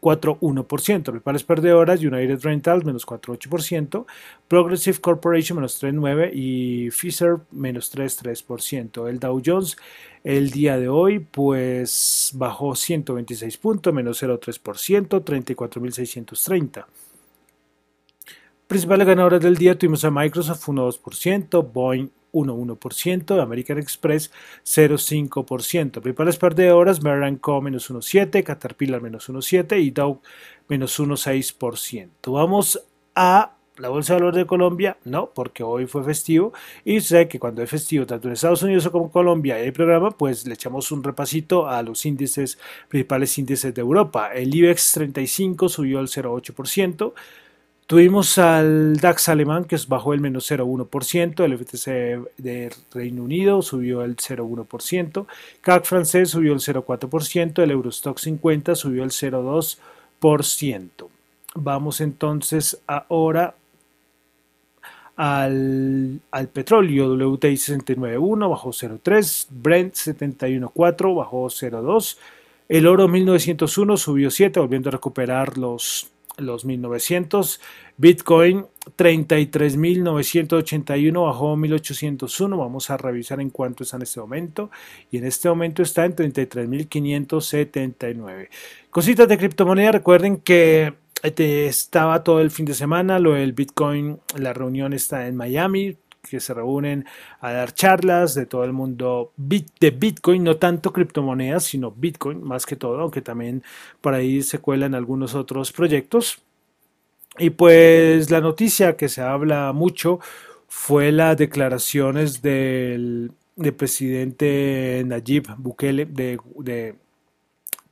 4,1%. 0.00 1.02
Principales 1.02 1.44
perdedoras, 1.44 2.00
United 2.00 2.40
Rentals 2.42 2.84
menos 2.84 3.06
4,8%, 3.06 4.06
Progressive 4.46 4.98
Corporation 5.00 5.56
menos 5.56 5.82
3,9% 5.82 6.30
y 6.34 6.90
Fisher 6.90 7.38
menos 7.50 7.94
3,3%. 7.94 9.08
El 9.08 9.18
Dow 9.18 9.42
Jones 9.44 9.76
el 10.24 10.50
día 10.50 10.78
de 10.78 10.88
hoy 10.88 11.20
pues 11.20 12.32
bajó 12.34 12.74
126 12.74 13.56
puntos, 13.56 13.94
menos 13.94 14.22
0,3%, 14.22 15.24
34.630. 15.24 16.86
Principales 18.66 19.06
ganadores 19.06 19.40
del 19.40 19.56
día 19.56 19.78
tuvimos 19.78 20.04
a 20.04 20.10
Microsoft 20.10 20.66
1,2%, 20.66 21.72
Boeing 21.72 22.10
1,1%, 22.32 23.40
American 23.40 23.78
Express 23.78 24.30
0,5%. 24.64 26.00
Principales 26.00 26.36
perdedoras, 26.36 27.02
Merrill 27.02 27.40
Co. 27.40 27.60
menos 27.60 27.90
1,7%, 27.90 28.42
Caterpillar 28.42 29.00
menos 29.00 29.28
1,7% 29.28 29.80
y 29.80 29.90
Dow 29.90 30.20
menos 30.68 30.98
1,6%. 30.98 32.32
Vamos 32.32 32.82
a 33.14 33.54
la 33.78 33.88
Bolsa 33.88 34.14
de 34.14 34.20
Valores 34.20 34.38
de 34.38 34.46
Colombia, 34.46 34.98
no, 35.04 35.30
porque 35.34 35.62
hoy 35.62 35.86
fue 35.86 36.04
festivo 36.04 36.52
y 36.84 37.00
sé 37.00 37.28
que 37.28 37.38
cuando 37.38 37.62
es 37.62 37.70
festivo, 37.70 38.06
tanto 38.06 38.28
en 38.28 38.34
Estados 38.34 38.62
Unidos 38.62 38.88
como 38.88 39.10
Colombia 39.10 39.56
hay 39.56 39.70
programa, 39.70 40.10
pues 40.10 40.46
le 40.46 40.54
echamos 40.54 40.90
un 40.90 41.02
repasito 41.04 41.68
a 41.68 41.82
los 41.82 42.04
índices, 42.04 42.58
principales 42.88 43.38
índices 43.38 43.74
de 43.74 43.80
Europa. 43.80 44.32
El 44.34 44.54
IBEX 44.54 44.92
35 44.92 45.68
subió 45.68 46.00
el 46.00 46.08
0,8%. 46.08 47.12
Tuvimos 47.88 48.36
al 48.36 48.98
DAX 48.98 49.30
alemán 49.30 49.64
que 49.64 49.78
bajó 49.88 50.12
el 50.12 50.20
menos 50.20 50.50
0,1%, 50.50 51.42
el 51.42 51.56
FTC 51.56 51.88
de 52.36 52.70
Reino 52.92 53.22
Unido 53.22 53.62
subió 53.62 54.04
el 54.04 54.16
0,1%, 54.16 55.24
CAC 55.62 55.86
francés 55.86 56.28
subió 56.28 56.52
el 56.52 56.58
0,4%, 56.58 57.62
el 57.62 57.70
Eurostock 57.70 58.18
50 58.18 58.74
subió 58.74 59.04
el 59.04 59.10
0,2%. 59.10 61.08
Vamos 61.54 62.02
entonces 62.02 62.78
ahora 62.86 63.54
al, 65.16 66.20
al 66.30 66.48
petróleo, 66.48 67.14
WTI 67.14 67.54
69.1 67.54 68.50
bajó 68.50 68.68
0,3, 68.68 69.46
Brent 69.48 69.94
71.4 69.94 71.16
bajó 71.16 71.46
0,2, 71.46 72.18
el 72.68 72.86
oro 72.86 73.08
1901 73.08 73.96
subió 73.96 74.30
7, 74.30 74.60
volviendo 74.60 74.90
a 74.90 74.92
recuperar 74.92 75.56
los 75.56 76.10
los 76.38 76.64
1900. 76.64 77.60
Bitcoin 77.96 78.66
33.981 78.96 81.24
bajó 81.24 81.56
1.801. 81.56 82.58
Vamos 82.58 82.90
a 82.90 82.96
revisar 82.96 83.40
en 83.40 83.50
cuánto 83.50 83.82
está 83.82 83.96
en 83.96 84.02
este 84.02 84.20
momento. 84.20 84.70
Y 85.10 85.18
en 85.18 85.26
este 85.26 85.48
momento 85.48 85.82
está 85.82 86.04
en 86.04 86.14
33.579. 86.16 88.48
Cositas 88.90 89.26
de 89.28 89.38
criptomoneda. 89.38 89.92
Recuerden 89.92 90.38
que 90.38 90.94
este, 91.22 91.66
estaba 91.66 92.22
todo 92.22 92.40
el 92.40 92.50
fin 92.50 92.66
de 92.66 92.74
semana, 92.74 93.18
lo 93.18 93.32
del 93.32 93.52
Bitcoin, 93.52 94.20
la 94.36 94.52
reunión 94.52 94.92
está 94.92 95.26
en 95.26 95.36
Miami, 95.36 95.96
que 96.22 96.40
se 96.40 96.54
reúnen 96.54 97.04
a 97.40 97.52
dar 97.52 97.72
charlas 97.72 98.34
de 98.34 98.46
todo 98.46 98.64
el 98.64 98.72
mundo 98.72 99.32
de 99.36 99.90
Bitcoin, 99.90 100.44
no 100.44 100.56
tanto 100.56 100.92
criptomonedas, 100.92 101.64
sino 101.64 101.90
Bitcoin 101.90 102.42
más 102.42 102.66
que 102.66 102.76
todo, 102.76 103.00
aunque 103.00 103.22
también 103.22 103.62
por 104.00 104.14
ahí 104.14 104.42
se 104.42 104.58
cuelan 104.58 104.94
algunos 104.94 105.34
otros 105.34 105.72
proyectos. 105.72 106.40
Y 107.38 107.50
pues 107.50 108.30
la 108.30 108.40
noticia 108.40 108.96
que 108.96 109.08
se 109.08 109.22
habla 109.22 109.72
mucho 109.72 110.18
fue 110.68 111.12
las 111.12 111.36
declaraciones 111.36 112.42
del, 112.42 113.32
presidente 113.76 115.02
Nayib 115.06 115.46
Bukele 115.56 116.04
de, 116.06 116.94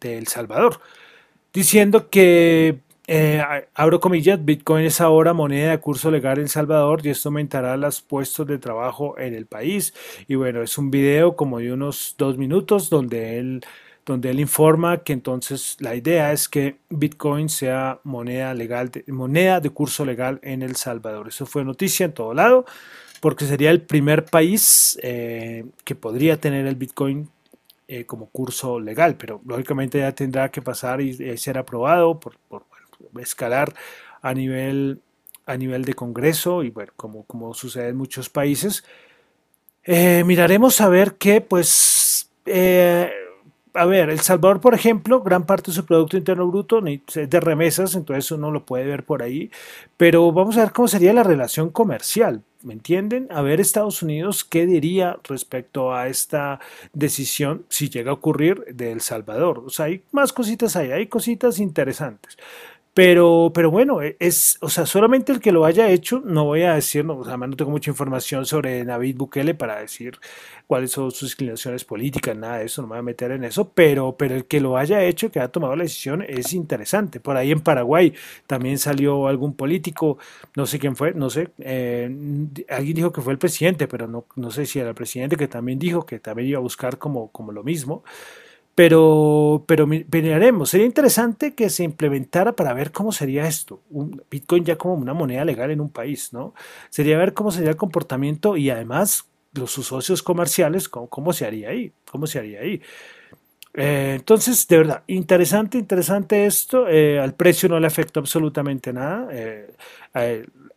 El 0.01 0.27
Salvador, 0.27 0.81
diciendo 1.53 2.11
que 2.11 2.81
eh, 3.09 3.41
abro 3.75 4.01
comillas, 4.01 4.45
Bitcoin 4.45 4.85
es 4.85 5.01
ahora 5.01 5.33
moneda 5.33 5.71
de 5.71 5.79
curso 5.79 6.11
legal 6.11 6.39
en 6.39 6.45
El 6.45 6.49
Salvador 6.49 7.01
y 7.05 7.11
esto 7.11 7.29
aumentará 7.29 7.77
los 7.77 8.03
puestos 8.03 8.47
de 8.49 8.59
trabajo 8.59 9.17
en 9.19 9.35
el 9.35 9.47
país. 9.47 9.95
Y 10.27 10.35
bueno, 10.35 10.63
es 10.63 10.77
un 10.77 10.91
video 10.91 11.37
como 11.37 11.59
de 11.61 11.73
unos 11.73 12.17
dos 12.19 12.37
minutos 12.37 12.91
donde 12.91 13.39
él, 13.39 13.65
donde 14.05 14.31
él 14.31 14.41
informa 14.41 15.05
que 15.05 15.13
entonces 15.13 15.77
la 15.79 15.95
idea 15.95 16.33
es 16.33 16.49
que 16.49 16.79
Bitcoin 16.91 17.49
sea 17.49 18.01
moneda 18.03 18.55
legal, 18.55 18.91
de, 18.91 19.05
moneda 19.13 19.61
de 19.61 19.71
curso 19.71 20.05
legal 20.05 20.41
en 20.43 20.63
El 20.63 20.75
Salvador. 20.75 21.29
Eso 21.29 21.47
fue 21.47 21.65
noticia 21.65 22.07
en 22.07 22.13
todo 22.13 22.35
lado 22.35 22.65
porque 23.21 23.45
sería 23.45 23.71
el 23.71 23.83
primer 23.83 24.25
país 24.25 24.99
eh, 25.03 25.65
que 25.85 25.95
podría 25.95 26.41
tener 26.41 26.67
el 26.67 26.75
Bitcoin 26.75 27.29
eh, 27.89 28.05
como 28.05 28.27
curso 28.31 28.81
legal, 28.81 29.17
pero 29.17 29.41
lógicamente 29.47 29.99
ya 30.01 30.13
tendrá 30.13 30.51
que 30.51 30.61
pasar 30.61 31.01
y, 31.01 31.37
ser 31.39 31.57
aprobado 31.57 32.19
por, 32.19 32.37
por 32.49 32.65
escalar 33.23 33.75
a 34.23 34.35
nivel, 34.35 35.01
a 35.47 35.57
nivel 35.57 35.85
de 35.85 35.95
Congreso 35.95 36.63
y 36.63 36.71
bueno, 36.71 36.93
como, 36.97 37.25
como 37.25 37.55
sucede 37.55 37.89
en 37.89 37.97
muchos 37.97 38.29
países. 38.29 38.85
Eh, 39.85 40.25
miraremos 40.25 40.81
a 40.81 40.89
ver 40.89 41.15
qué, 41.15 41.41
pues, 41.41 42.29
eh, 42.45 43.11
a 43.77 43.85
ver, 43.85 44.11
El 44.11 44.21
Salvador, 44.21 44.61
por 44.61 44.75
ejemplo, 44.75 45.23
gran 45.23 45.45
parte 45.47 45.71
de 45.71 45.77
su 45.77 45.85
Producto 45.85 46.17
Interno 46.17 46.49
Bruto 46.49 46.83
es 46.85 47.31
de 47.31 47.41
remesas, 47.41 47.95
entonces 47.95 48.31
uno 48.33 48.51
lo 48.51 48.65
puede 48.65 48.85
ver 48.87 49.05
por 49.05 49.23
ahí, 49.23 49.51
pero 49.97 50.33
vamos 50.33 50.57
a 50.57 50.61
ver 50.61 50.73
cómo 50.73 50.89
sería 50.89 51.13
la 51.13 51.23
relación 51.23 51.71
comercial, 51.71 52.43
¿me 52.63 52.73
entienden? 52.73 53.29
A 53.31 53.43
ver 53.43 53.61
Estados 53.61 54.03
Unidos 54.03 54.45
qué 54.45 54.67
diría 54.67 55.19
respecto 55.25 55.95
a 55.95 56.09
esta 56.09 56.59
decisión 56.93 57.65
si 57.69 57.91
llega 57.91 58.11
a 58.11 58.15
ocurrir 58.15 58.65
de 58.75 58.93
El 58.93 59.01
Salvador. 59.03 59.63
O 59.67 59.71
sea, 59.71 59.87
hay 59.87 60.03
más 60.11 60.33
cositas 60.33 60.75
ahí, 60.75 60.91
hay 60.91 61.07
cositas 61.07 61.61
interesantes. 61.61 62.37
Pero, 62.97 63.53
pero 63.55 63.71
bueno, 63.71 64.01
e, 64.03 64.17
es, 64.21 64.57
o 64.63 64.71
sea, 64.71 64.87
solamente 64.87 65.31
el 65.31 65.39
que 65.41 65.53
lo 65.53 65.67
haya 65.67 65.91
hecho, 65.91 66.23
no 66.25 66.47
voy 66.47 66.63
a 66.63 66.73
decir, 66.77 67.05
no, 67.05 67.23
sea, 67.25 67.37
no 67.37 67.55
tengo 67.55 67.71
mucha 67.71 67.91
información 67.91 68.47
sobre 68.47 68.85
David 68.87 69.17
Bukele 69.19 69.55
para 69.55 69.79
decir 69.81 70.19
cuáles 70.67 70.93
son 70.93 71.11
sus 71.11 71.33
inclinaciones 71.33 71.85
políticas, 71.85 72.35
nada 72.35 72.57
de 72.57 72.65
eso, 72.65 72.81
no 72.81 72.89
me 72.89 72.93
voy 72.93 73.01
a 73.01 73.03
meter 73.03 73.33
en 73.33 73.45
eso, 73.45 73.71
pero, 73.75 74.17
pero 74.17 74.35
el 74.35 74.47
que 74.47 74.61
lo 74.61 74.79
haya 74.79 75.05
hecho, 75.05 75.31
que 75.31 75.41
ha 75.41 75.49
tomado 75.49 75.77
la 75.77 75.83
decisión, 75.83 76.25
es 76.27 76.55
interesante. 76.55 77.21
Por 77.21 77.37
ahí 77.37 77.53
en 77.53 77.61
Paraguay 77.61 78.15
también 78.47 78.79
salió 78.79 79.27
algún 79.29 79.55
político, 79.55 80.17
no 80.57 80.65
sé 80.65 80.79
quién 80.79 80.97
fue, 80.97 81.13
no 81.13 81.29
sé, 81.29 81.51
eh, 81.59 82.11
alguien 82.71 82.97
dijo 82.97 83.13
que 83.13 83.21
fue 83.21 83.35
el 83.35 83.39
presidente, 83.39 83.89
pero 83.89 84.07
no, 84.09 84.25
no 84.37 84.51
sé 84.51 84.65
si 84.65 84.79
era 84.79 84.89
el 84.89 84.95
presidente 84.95 85.37
que 85.37 85.49
también 85.49 85.79
dijo 85.79 86.07
que 86.07 86.19
también 86.19 86.49
iba 86.49 86.59
a 86.59 86.63
buscar 86.63 86.97
como, 86.97 87.31
como 87.31 87.53
lo 87.53 87.63
mismo. 87.63 88.05
Pero, 88.77 89.65
pero 89.67 89.87
miraremos, 89.87 90.69
sería 90.69 90.85
interesante 90.85 91.55
que 91.55 91.71
se 91.71 91.83
implementara 91.83 92.53
para 92.53 92.75
ver 92.75 92.93
cómo 92.93 93.11
sería 93.11 93.49
esto, 93.49 93.83
un 93.89 94.23
Bitcoin 94.31 94.67
ya 94.67 94.77
como 94.77 94.93
una 94.95 95.15
moneda 95.15 95.47
legal 95.47 95.71
en 95.71 95.81
un 95.81 95.89
país, 95.89 96.35
¿no? 96.35 96.53
Sería 96.91 97.17
ver 97.17 97.33
cómo 97.33 97.51
sería 97.51 97.71
el 97.71 97.77
comportamiento 97.77 98.55
y 98.59 98.69
además 98.69 99.31
los 99.55 99.71
sus 99.73 99.87
socios 99.87 100.23
comerciales, 100.23 100.91
cómo, 100.91 101.09
cómo 101.09 101.33
se 101.33 101.47
haría 101.47 101.71
ahí, 101.71 101.95
cómo 102.11 102.27
se 102.27 102.39
haría 102.39 102.61
ahí. 102.61 102.83
Eh, 103.79 104.15
entonces, 104.17 104.67
de 104.69 104.79
verdad, 104.79 105.05
interesante, 105.07 105.77
interesante 105.79 106.47
esto. 106.47 106.89
Eh, 106.89 107.19
al 107.21 107.35
precio 107.35 107.69
no 107.69 107.79
le 107.79 107.87
afecta 107.87 108.21
absolutamente 108.21 108.93
nada. 108.93 109.29
Eh, 109.33 109.71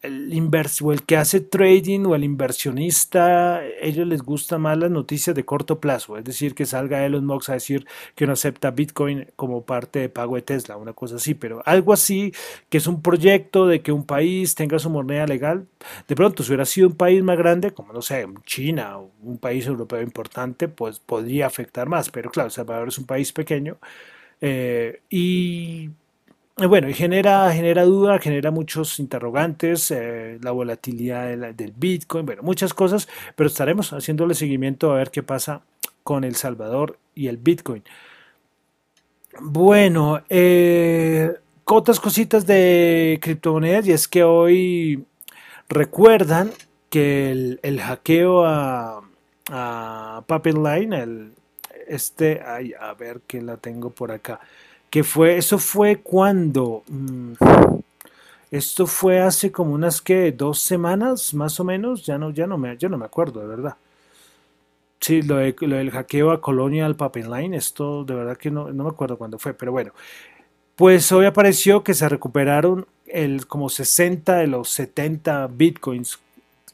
el, 0.02 0.50
o 0.82 0.92
el 0.94 1.04
que 1.04 1.18
hace 1.18 1.40
trading 1.42 2.06
o 2.06 2.16
el 2.16 2.24
inversionista, 2.26 3.62
ellos 3.82 4.06
les 4.08 4.22
gustan 4.22 4.62
más 4.62 4.78
las 4.78 4.92
noticias 4.92 5.36
de 5.36 5.46
corto 5.46 5.80
plazo, 5.80 6.18
es 6.18 6.24
decir, 6.24 6.56
que 6.56 6.66
salga 6.66 7.06
Elon 7.06 7.26
Musk 7.26 7.50
a 7.50 7.54
decir 7.54 7.86
que 8.16 8.26
no 8.28 8.34
acepta 8.34 8.72
Bitcoin 8.72 9.28
como 9.36 9.66
parte 9.66 10.00
de 10.00 10.10
pago 10.10 10.36
de 10.36 10.42
Tesla, 10.42 10.78
una 10.78 10.94
cosa 10.94 11.16
así, 11.18 11.34
pero 11.36 11.62
algo 11.66 11.94
así, 11.94 12.34
que 12.70 12.78
es 12.78 12.88
un 12.88 13.02
proyecto 13.02 13.66
de 13.68 13.82
que 13.82 13.92
un 13.92 14.06
país 14.06 14.56
tenga 14.56 14.80
su 14.80 14.90
moneda 14.90 15.26
legal, 15.26 15.68
de 16.08 16.16
pronto 16.16 16.44
si 16.44 16.50
hubiera 16.52 16.66
sido 16.66 16.88
un 16.88 16.96
país 16.96 17.24
más 17.24 17.38
grande, 17.38 17.72
como 17.72 17.94
no 17.94 18.02
sé, 18.02 18.26
China 18.46 19.00
o 19.00 19.12
un 19.22 19.38
país 19.38 19.66
europeo 19.68 20.02
importante, 20.02 20.68
pues 20.68 21.00
podría 21.00 21.48
afectar 21.48 21.88
más, 21.90 22.10
pero 22.10 22.30
claro, 22.32 22.50
El 22.86 22.89
Es 22.90 22.98
un 22.98 23.06
país 23.06 23.32
pequeño. 23.32 23.78
Eh, 24.42 25.02
y 25.10 25.90
bueno, 26.68 26.90
y 26.90 26.94
genera, 26.94 27.52
genera 27.54 27.84
duda, 27.84 28.20
genera 28.20 28.52
muchos 28.52 29.00
interrogantes, 29.00 29.92
eh, 29.92 30.40
la 30.42 30.52
volatilidad 30.52 31.54
del 31.54 31.74
Bitcoin, 31.76 32.26
bueno, 32.26 32.44
muchas 32.44 32.74
cosas, 32.74 33.08
pero 33.36 33.48
estaremos 33.48 33.94
haciéndole 33.94 34.34
seguimiento 34.34 34.92
a 34.92 34.96
ver 34.96 35.10
qué 35.10 35.24
pasa 35.24 35.62
con 36.04 36.24
El 36.24 36.36
Salvador 36.36 36.98
y 37.16 37.28
el 37.28 37.38
Bitcoin. 37.38 37.84
Bueno, 39.40 40.22
eh, 40.30 41.34
otras 41.64 42.00
cositas 42.00 42.46
de 42.46 43.20
criptomonedas 43.22 43.88
y 43.88 43.92
es 43.94 44.08
que 44.08 44.24
hoy 44.24 45.06
recuerdan 45.70 46.52
que 46.90 47.32
el, 47.62 47.80
hackeo 47.80 48.44
a, 48.46 49.02
a 49.50 50.42
Line, 50.44 50.98
el, 50.98 51.32
este, 51.90 52.42
ay, 52.46 52.74
a 52.80 52.94
ver 52.94 53.22
que 53.28 53.42
la 53.42 53.58
tengo 53.58 53.90
por 53.90 54.12
acá 54.12 54.40
que 54.90 55.04
fue, 55.04 55.38
eso 55.38 55.60
fue 55.60 55.98
cuando, 55.98 56.84
mm, 56.88 57.34
esto 58.52 58.88
fue 58.88 59.22
hace 59.22 59.52
como 59.52 59.74
unas 59.74 60.02
que 60.02 60.32
dos 60.32 60.60
semanas 60.60 61.34
más 61.34 61.60
o 61.60 61.64
menos, 61.64 62.06
ya 62.06 62.18
no, 62.18 62.32
ya 62.32 62.48
no 62.48 62.58
me, 62.58 62.76
ya 62.78 62.90
no 62.90 62.98
me 62.98 63.06
acuerdo 63.06 63.42
de 63.42 63.48
verdad. 63.48 63.76
Sí, 65.00 65.22
lo, 65.22 65.38
de, 65.38 65.56
lo 65.62 65.78
del 65.78 65.92
hackeo 65.92 66.32
a 66.32 66.42
Colonial 66.42 66.98
Line, 67.14 67.56
esto 67.56 68.04
de 68.04 68.16
verdad 68.16 68.38
que 68.38 68.52
no, 68.52 68.72
no 68.72 68.84
me 68.84 68.90
acuerdo 68.90 69.18
cuándo 69.18 69.40
fue, 69.40 69.54
pero 69.54 69.72
bueno, 69.72 69.94
pues 70.76 71.12
hoy 71.12 71.26
apareció 71.26 71.84
que 71.84 71.94
se 71.94 72.10
recuperaron 72.10 72.86
el, 73.06 73.48
como 73.48 73.70
60 73.70 74.38
de 74.38 74.48
los 74.48 74.70
70 74.70 75.48
bitcoins 75.48 76.20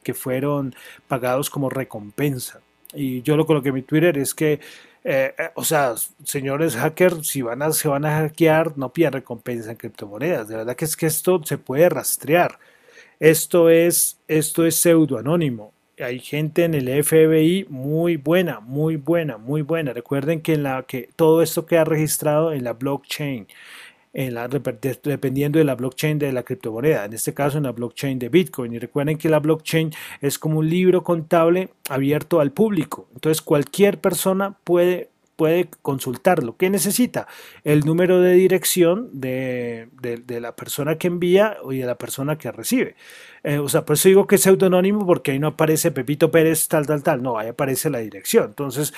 que 0.04 0.14
fueron 0.14 0.76
pagados 1.08 1.50
como 1.50 1.70
recompensa. 1.70 2.62
Y 2.94 3.22
yo 3.24 3.36
lo 3.36 3.46
coloqué 3.46 3.70
en 3.70 3.76
mi 3.76 3.82
Twitter 3.82 4.18
es 4.18 4.34
que 4.34 4.60
eh, 5.08 5.36
eh, 5.38 5.52
o 5.54 5.64
sea, 5.64 5.94
señores 6.24 6.76
hackers, 6.76 7.28
si 7.28 7.44
van 7.44 7.62
a, 7.62 7.72
se 7.72 7.88
van 7.88 8.06
a 8.06 8.22
hackear, 8.22 8.76
no 8.76 8.92
pidan 8.92 9.14
recompensa 9.14 9.70
en 9.70 9.78
criptomonedas. 9.78 10.48
De 10.48 10.56
verdad 10.58 10.76
que 10.76 10.86
es 10.86 10.98
que 10.98 11.06
esto 11.06 11.42
se 11.44 11.60
puede 11.60 11.90
rastrear. 11.90 12.58
Esto 13.20 13.70
es, 13.70 14.20
esto 14.28 14.66
es 14.66 14.76
pseudo 14.76 15.20
anónimo. 15.20 15.74
Hay 16.00 16.20
gente 16.20 16.64
en 16.66 16.74
el 16.74 17.04
FBI 17.04 17.68
muy 17.70 18.18
buena, 18.18 18.60
muy 18.60 18.98
buena, 18.98 19.38
muy 19.38 19.62
buena. 19.62 19.94
Recuerden 19.94 20.42
que, 20.42 20.54
en 20.54 20.64
la, 20.64 20.84
que 20.84 21.10
todo 21.16 21.44
esto 21.44 21.68
queda 21.68 21.86
registrado 21.86 22.52
en 22.52 22.64
la 22.64 22.74
blockchain. 22.74 23.48
Dependiendo 24.16 25.60
de 25.60 25.66
la 25.66 25.76
blockchain 25.76 26.18
de 26.18 26.32
la 26.32 26.44
criptomoneda, 26.44 27.06
en 27.06 27.14
este 27.14 27.34
caso 27.34 27.58
en 27.58 27.66
la 27.66 27.74
blockchain 27.74 28.18
de 28.18 28.30
Bitcoin. 28.30 28.74
Y 28.74 28.80
recuerden 28.80 29.18
que 29.18 29.28
la 29.28 29.40
blockchain 29.40 29.92
es 30.22 30.40
como 30.40 30.60
un 30.60 30.70
libro 30.70 31.04
contable 31.04 31.70
abierto 31.90 32.40
al 32.40 32.52
público. 32.52 33.10
Entonces 33.14 33.42
cualquier 33.42 34.00
persona 34.00 34.58
puede 34.64 35.10
puede 35.36 35.70
consultarlo. 35.82 36.56
¿Qué 36.58 36.70
necesita? 36.70 37.28
El 37.64 37.82
número 37.82 38.22
de 38.22 38.34
dirección 38.34 39.10
de, 39.12 39.90
la 40.28 40.56
persona 40.56 40.98
que 40.98 41.08
envía 41.08 41.58
y 41.70 41.80
de 41.80 41.86
la 41.86 41.98
persona 41.98 42.38
que 42.38 42.52
recibe. 42.52 42.96
Eh, 43.44 43.60
o 43.60 43.68
sea, 43.70 43.86
por 43.86 43.96
eso 43.96 44.08
digo 44.08 44.28
que 44.28 44.36
es 44.36 44.42
pseudonónimo 44.42 45.06
porque 45.06 45.32
ahí 45.32 45.40
no 45.40 45.48
aparece 45.48 45.92
Pepito 45.92 46.32
Pérez 46.32 46.68
tal, 46.68 46.88
tal, 46.88 47.04
tal. 47.04 47.22
No, 47.22 47.38
ahí 47.38 47.50
aparece 47.50 47.90
la 47.90 48.00
dirección. 48.00 48.46
Entonces, 48.46 48.94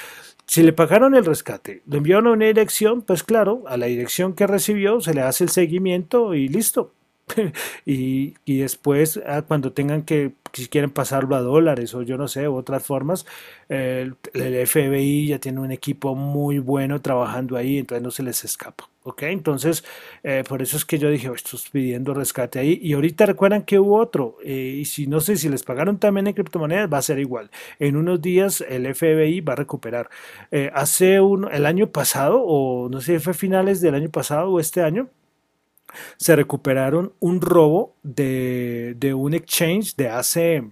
si 0.47 0.63
le 0.63 0.71
pagaron 0.71 1.13
el 1.13 1.25
rescate, 1.25 1.83
lo 1.85 1.97
enviaron 1.97 2.27
a 2.27 2.31
una 2.31 2.45
dirección, 2.45 3.01
pues 3.01 3.21
claro, 3.21 3.63
a 3.67 3.75
la 3.75 3.87
dirección 3.87 4.33
que 4.33 4.47
recibió 4.47 5.01
se 5.01 5.13
le 5.13 5.21
hace 5.21 5.43
el 5.43 5.49
seguimiento 5.49 6.33
y 6.33 6.47
listo. 6.47 6.93
y, 7.85 8.33
después, 8.45 9.19
ah, 9.25 9.43
cuando 9.47 9.73
tengan 9.73 10.03
que, 10.03 10.33
si 10.53 10.67
quieren 10.67 10.89
pasarlo 10.89 11.35
a 11.35 11.41
dólares 11.41 11.93
o 11.93 12.01
yo 12.01 12.17
no 12.17 12.27
sé, 12.27 12.47
otras 12.47 12.83
formas, 12.83 13.25
el, 13.69 14.15
FBI 14.33 15.27
ya 15.27 15.39
tiene 15.39 15.59
un 15.59 15.71
equipo 15.71 16.15
muy 16.15 16.59
bueno 16.59 17.01
trabajando 17.01 17.57
ahí, 17.57 17.77
entonces 17.77 18.03
no 18.03 18.11
se 18.11 18.23
les 18.23 18.43
escapa. 18.43 18.89
¿Ok? 19.03 19.23
Entonces, 19.23 19.85
eh, 20.23 20.43
por 20.47 20.61
eso 20.61 20.75
es 20.75 20.83
que 20.83 20.99
yo 20.99 21.09
dije, 21.09 21.31
estoy 21.33 21.59
pidiendo 21.71 22.13
rescate 22.13 22.59
ahí. 22.59 22.77
Y 22.83 22.91
ahorita 22.91 23.25
recuerdan 23.25 23.63
que 23.63 23.79
hubo 23.79 23.97
otro. 23.97 24.35
Eh, 24.43 24.79
y 24.81 24.85
si 24.85 25.07
no 25.07 25.21
sé 25.21 25.37
si 25.37 25.47
les 25.47 25.63
pagaron 25.63 25.97
también 25.97 26.27
en 26.27 26.33
criptomonedas, 26.33 26.91
va 26.91 26.97
a 26.97 27.01
ser 27.01 27.19
igual. 27.19 27.49
En 27.79 27.95
unos 27.95 28.21
días 28.21 28.59
el 28.67 28.93
FBI 28.93 29.39
va 29.39 29.53
a 29.53 29.55
recuperar. 29.55 30.09
Eh, 30.51 30.71
hace 30.73 31.21
un, 31.21 31.49
el 31.49 31.65
año 31.65 31.89
pasado, 31.89 32.43
o 32.43 32.89
no 32.89 32.99
sé 32.99 33.21
fue 33.21 33.33
finales 33.33 33.79
del 33.79 33.95
año 33.95 34.09
pasado 34.09 34.51
o 34.51 34.59
este 34.59 34.81
año, 34.81 35.07
se 36.17 36.35
recuperaron 36.35 37.13
un 37.19 37.41
robo 37.41 37.95
de, 38.03 38.95
de 38.97 39.13
un 39.13 39.33
exchange 39.33 39.95
de 39.95 40.09
hace 40.09 40.63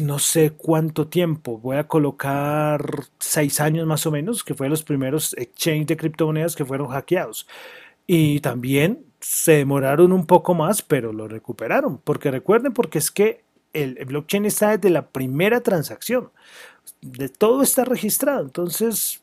no 0.00 0.18
sé 0.18 0.52
cuánto 0.52 1.08
tiempo, 1.08 1.58
voy 1.58 1.76
a 1.76 1.86
colocar 1.86 2.82
seis 3.18 3.60
años 3.60 3.86
más 3.86 4.06
o 4.06 4.10
menos, 4.10 4.42
que 4.42 4.54
fue 4.54 4.68
los 4.68 4.82
primeros 4.82 5.34
exchange 5.36 5.86
de 5.86 5.96
criptomonedas 5.96 6.56
que 6.56 6.64
fueron 6.64 6.88
hackeados. 6.88 7.46
Y 8.06 8.40
también 8.40 9.04
se 9.20 9.52
demoraron 9.52 10.12
un 10.12 10.26
poco 10.26 10.54
más, 10.54 10.82
pero 10.82 11.12
lo 11.12 11.28
recuperaron. 11.28 11.98
Porque 11.98 12.30
recuerden, 12.30 12.72
porque 12.72 12.98
es 12.98 13.10
que 13.10 13.44
el, 13.72 13.94
blockchain 14.04 14.46
está 14.46 14.76
desde 14.76 14.90
la 14.90 15.08
primera 15.08 15.60
transacción. 15.60 16.30
De 17.02 17.28
todo 17.28 17.62
está 17.62 17.84
registrado. 17.84 18.42
Entonces, 18.42 19.22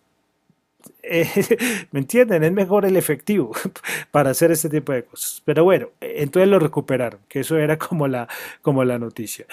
¿me 1.92 2.00
entienden? 2.00 2.44
Es 2.44 2.52
mejor 2.52 2.86
el 2.86 2.98
efectivo 2.98 3.52
para 4.12 4.32
hacer 4.32 4.52
este 4.52 4.70
tipo 4.70 4.92
de 4.92 5.04
cosas. 5.04 5.42
Pero 5.46 5.64
bueno, 5.64 5.90
entonces 6.02 6.50
lo 6.50 6.60
recuperaron, 6.60 7.20
que 7.28 7.42
eso 7.42 7.58
era 7.58 7.78
como 7.78 8.08
la, 8.08 8.28
como 8.62 8.84
la 8.84 9.00
noticia. 9.00 9.46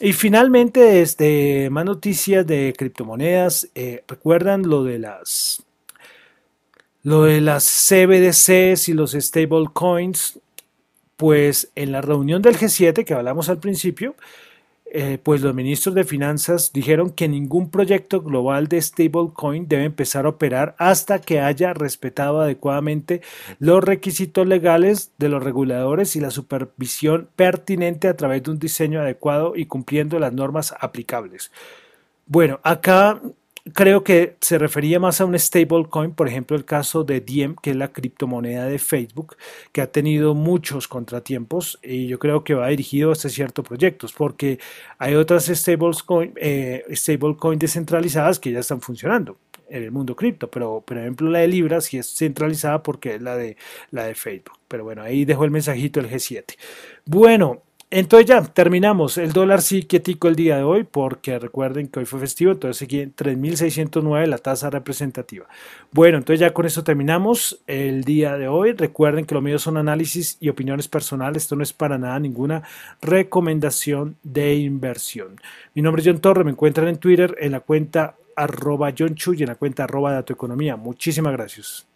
Y 0.00 0.12
finalmente, 0.14 1.00
este, 1.00 1.70
más 1.70 1.84
noticias 1.84 2.46
de 2.46 2.74
criptomonedas. 2.76 3.68
Eh, 3.74 4.02
¿Recuerdan 4.08 4.68
lo 4.68 4.82
de 4.82 4.98
las 4.98 5.62
lo 7.04 7.24
de 7.24 7.40
las 7.40 7.64
CBDCs 7.64 8.88
y 8.88 8.94
los 8.94 9.12
stablecoins? 9.12 10.40
Pues 11.16 11.70
en 11.76 11.92
la 11.92 12.00
reunión 12.00 12.42
del 12.42 12.58
G7 12.58 13.04
que 13.04 13.14
hablamos 13.14 13.48
al 13.48 13.58
principio, 13.58 14.16
eh, 14.94 15.18
pues 15.22 15.40
los 15.40 15.54
ministros 15.54 15.94
de 15.94 16.04
finanzas 16.04 16.70
dijeron 16.70 17.12
que 17.12 17.26
ningún 17.26 17.70
proyecto 17.70 18.20
global 18.20 18.68
de 18.68 18.82
stablecoin 18.82 19.66
debe 19.66 19.84
empezar 19.84 20.26
a 20.26 20.28
operar 20.28 20.74
hasta 20.76 21.18
que 21.18 21.40
haya 21.40 21.72
respetado 21.72 22.42
adecuadamente 22.42 23.22
los 23.58 23.82
requisitos 23.82 24.46
legales 24.46 25.12
de 25.16 25.30
los 25.30 25.42
reguladores 25.42 26.14
y 26.14 26.20
la 26.20 26.30
supervisión 26.30 27.30
pertinente 27.36 28.06
a 28.06 28.16
través 28.18 28.42
de 28.42 28.50
un 28.50 28.58
diseño 28.58 29.00
adecuado 29.00 29.54
y 29.56 29.64
cumpliendo 29.64 30.18
las 30.18 30.34
normas 30.34 30.74
aplicables. 30.78 31.50
Bueno, 32.26 32.60
acá 32.62 33.22
creo 33.72 34.02
que 34.02 34.36
se 34.40 34.58
refería 34.58 34.98
más 34.98 35.20
a 35.20 35.24
un 35.24 35.38
stablecoin, 35.38 36.12
por 36.12 36.28
ejemplo 36.28 36.56
el 36.56 36.64
caso 36.64 37.04
de 37.04 37.20
Diem, 37.20 37.54
que 37.62 37.70
es 37.70 37.76
la 37.76 37.92
criptomoneda 37.92 38.66
de 38.66 38.78
Facebook, 38.78 39.36
que 39.72 39.80
ha 39.80 39.90
tenido 39.90 40.34
muchos 40.34 40.88
contratiempos 40.88 41.78
y 41.82 42.08
yo 42.08 42.18
creo 42.18 42.44
que 42.44 42.54
va 42.54 42.68
dirigido 42.68 43.10
a 43.10 43.12
este 43.12 43.28
ciertos 43.28 43.66
proyectos, 43.66 44.12
porque 44.12 44.58
hay 44.98 45.14
otras 45.14 45.46
stablecoin, 45.46 46.32
eh, 46.36 46.84
descentralizadas 47.56 48.38
que 48.38 48.52
ya 48.52 48.60
están 48.60 48.80
funcionando 48.80 49.38
en 49.68 49.84
el 49.84 49.90
mundo 49.90 50.14
cripto, 50.14 50.50
pero 50.50 50.82
por 50.84 50.98
ejemplo 50.98 51.30
la 51.30 51.40
de 51.40 51.48
Libra 51.48 51.80
sí 51.80 51.96
es 51.96 52.06
centralizada 52.06 52.82
porque 52.82 53.14
es 53.14 53.22
la 53.22 53.36
de, 53.36 53.56
la 53.90 54.04
de 54.04 54.14
Facebook. 54.14 54.58
Pero 54.68 54.84
bueno, 54.84 55.02
ahí 55.02 55.24
dejo 55.24 55.44
el 55.44 55.50
mensajito 55.50 56.00
del 56.00 56.10
G7. 56.10 56.56
Bueno, 57.06 57.62
entonces 57.92 58.26
ya 58.26 58.42
terminamos. 58.42 59.18
El 59.18 59.32
dólar 59.32 59.60
sí 59.60 59.82
quietico 59.82 60.26
el 60.26 60.34
día 60.34 60.56
de 60.56 60.62
hoy 60.62 60.84
porque 60.84 61.38
recuerden 61.38 61.88
que 61.88 62.00
hoy 62.00 62.06
fue 62.06 62.20
festivo, 62.20 62.52
entonces 62.52 62.78
seguí 62.78 63.00
en 63.00 63.14
3.609 63.14 64.26
la 64.26 64.38
tasa 64.38 64.70
representativa. 64.70 65.46
Bueno, 65.92 66.16
entonces 66.16 66.40
ya 66.40 66.54
con 66.54 66.64
eso 66.64 66.82
terminamos 66.84 67.60
el 67.66 68.04
día 68.04 68.38
de 68.38 68.48
hoy. 68.48 68.72
Recuerden 68.72 69.26
que 69.26 69.34
lo 69.34 69.42
mío 69.42 69.58
son 69.58 69.76
análisis 69.76 70.38
y 70.40 70.48
opiniones 70.48 70.88
personales. 70.88 71.42
Esto 71.42 71.54
no 71.54 71.62
es 71.62 71.74
para 71.74 71.98
nada 71.98 72.18
ninguna 72.18 72.62
recomendación 73.02 74.16
de 74.22 74.54
inversión. 74.54 75.38
Mi 75.74 75.82
nombre 75.82 76.00
es 76.00 76.08
John 76.08 76.20
Torre. 76.20 76.44
Me 76.44 76.52
encuentran 76.52 76.88
en 76.88 76.96
Twitter 76.96 77.36
en 77.40 77.52
la 77.52 77.60
cuenta 77.60 78.16
arroba 78.36 78.94
John 78.98 79.14
Chu 79.14 79.34
y 79.34 79.42
en 79.42 79.48
la 79.48 79.56
cuenta 79.56 79.84
arroba 79.84 80.12
Datoeconomía. 80.12 80.76
Muchísimas 80.76 81.34
gracias. 81.34 81.91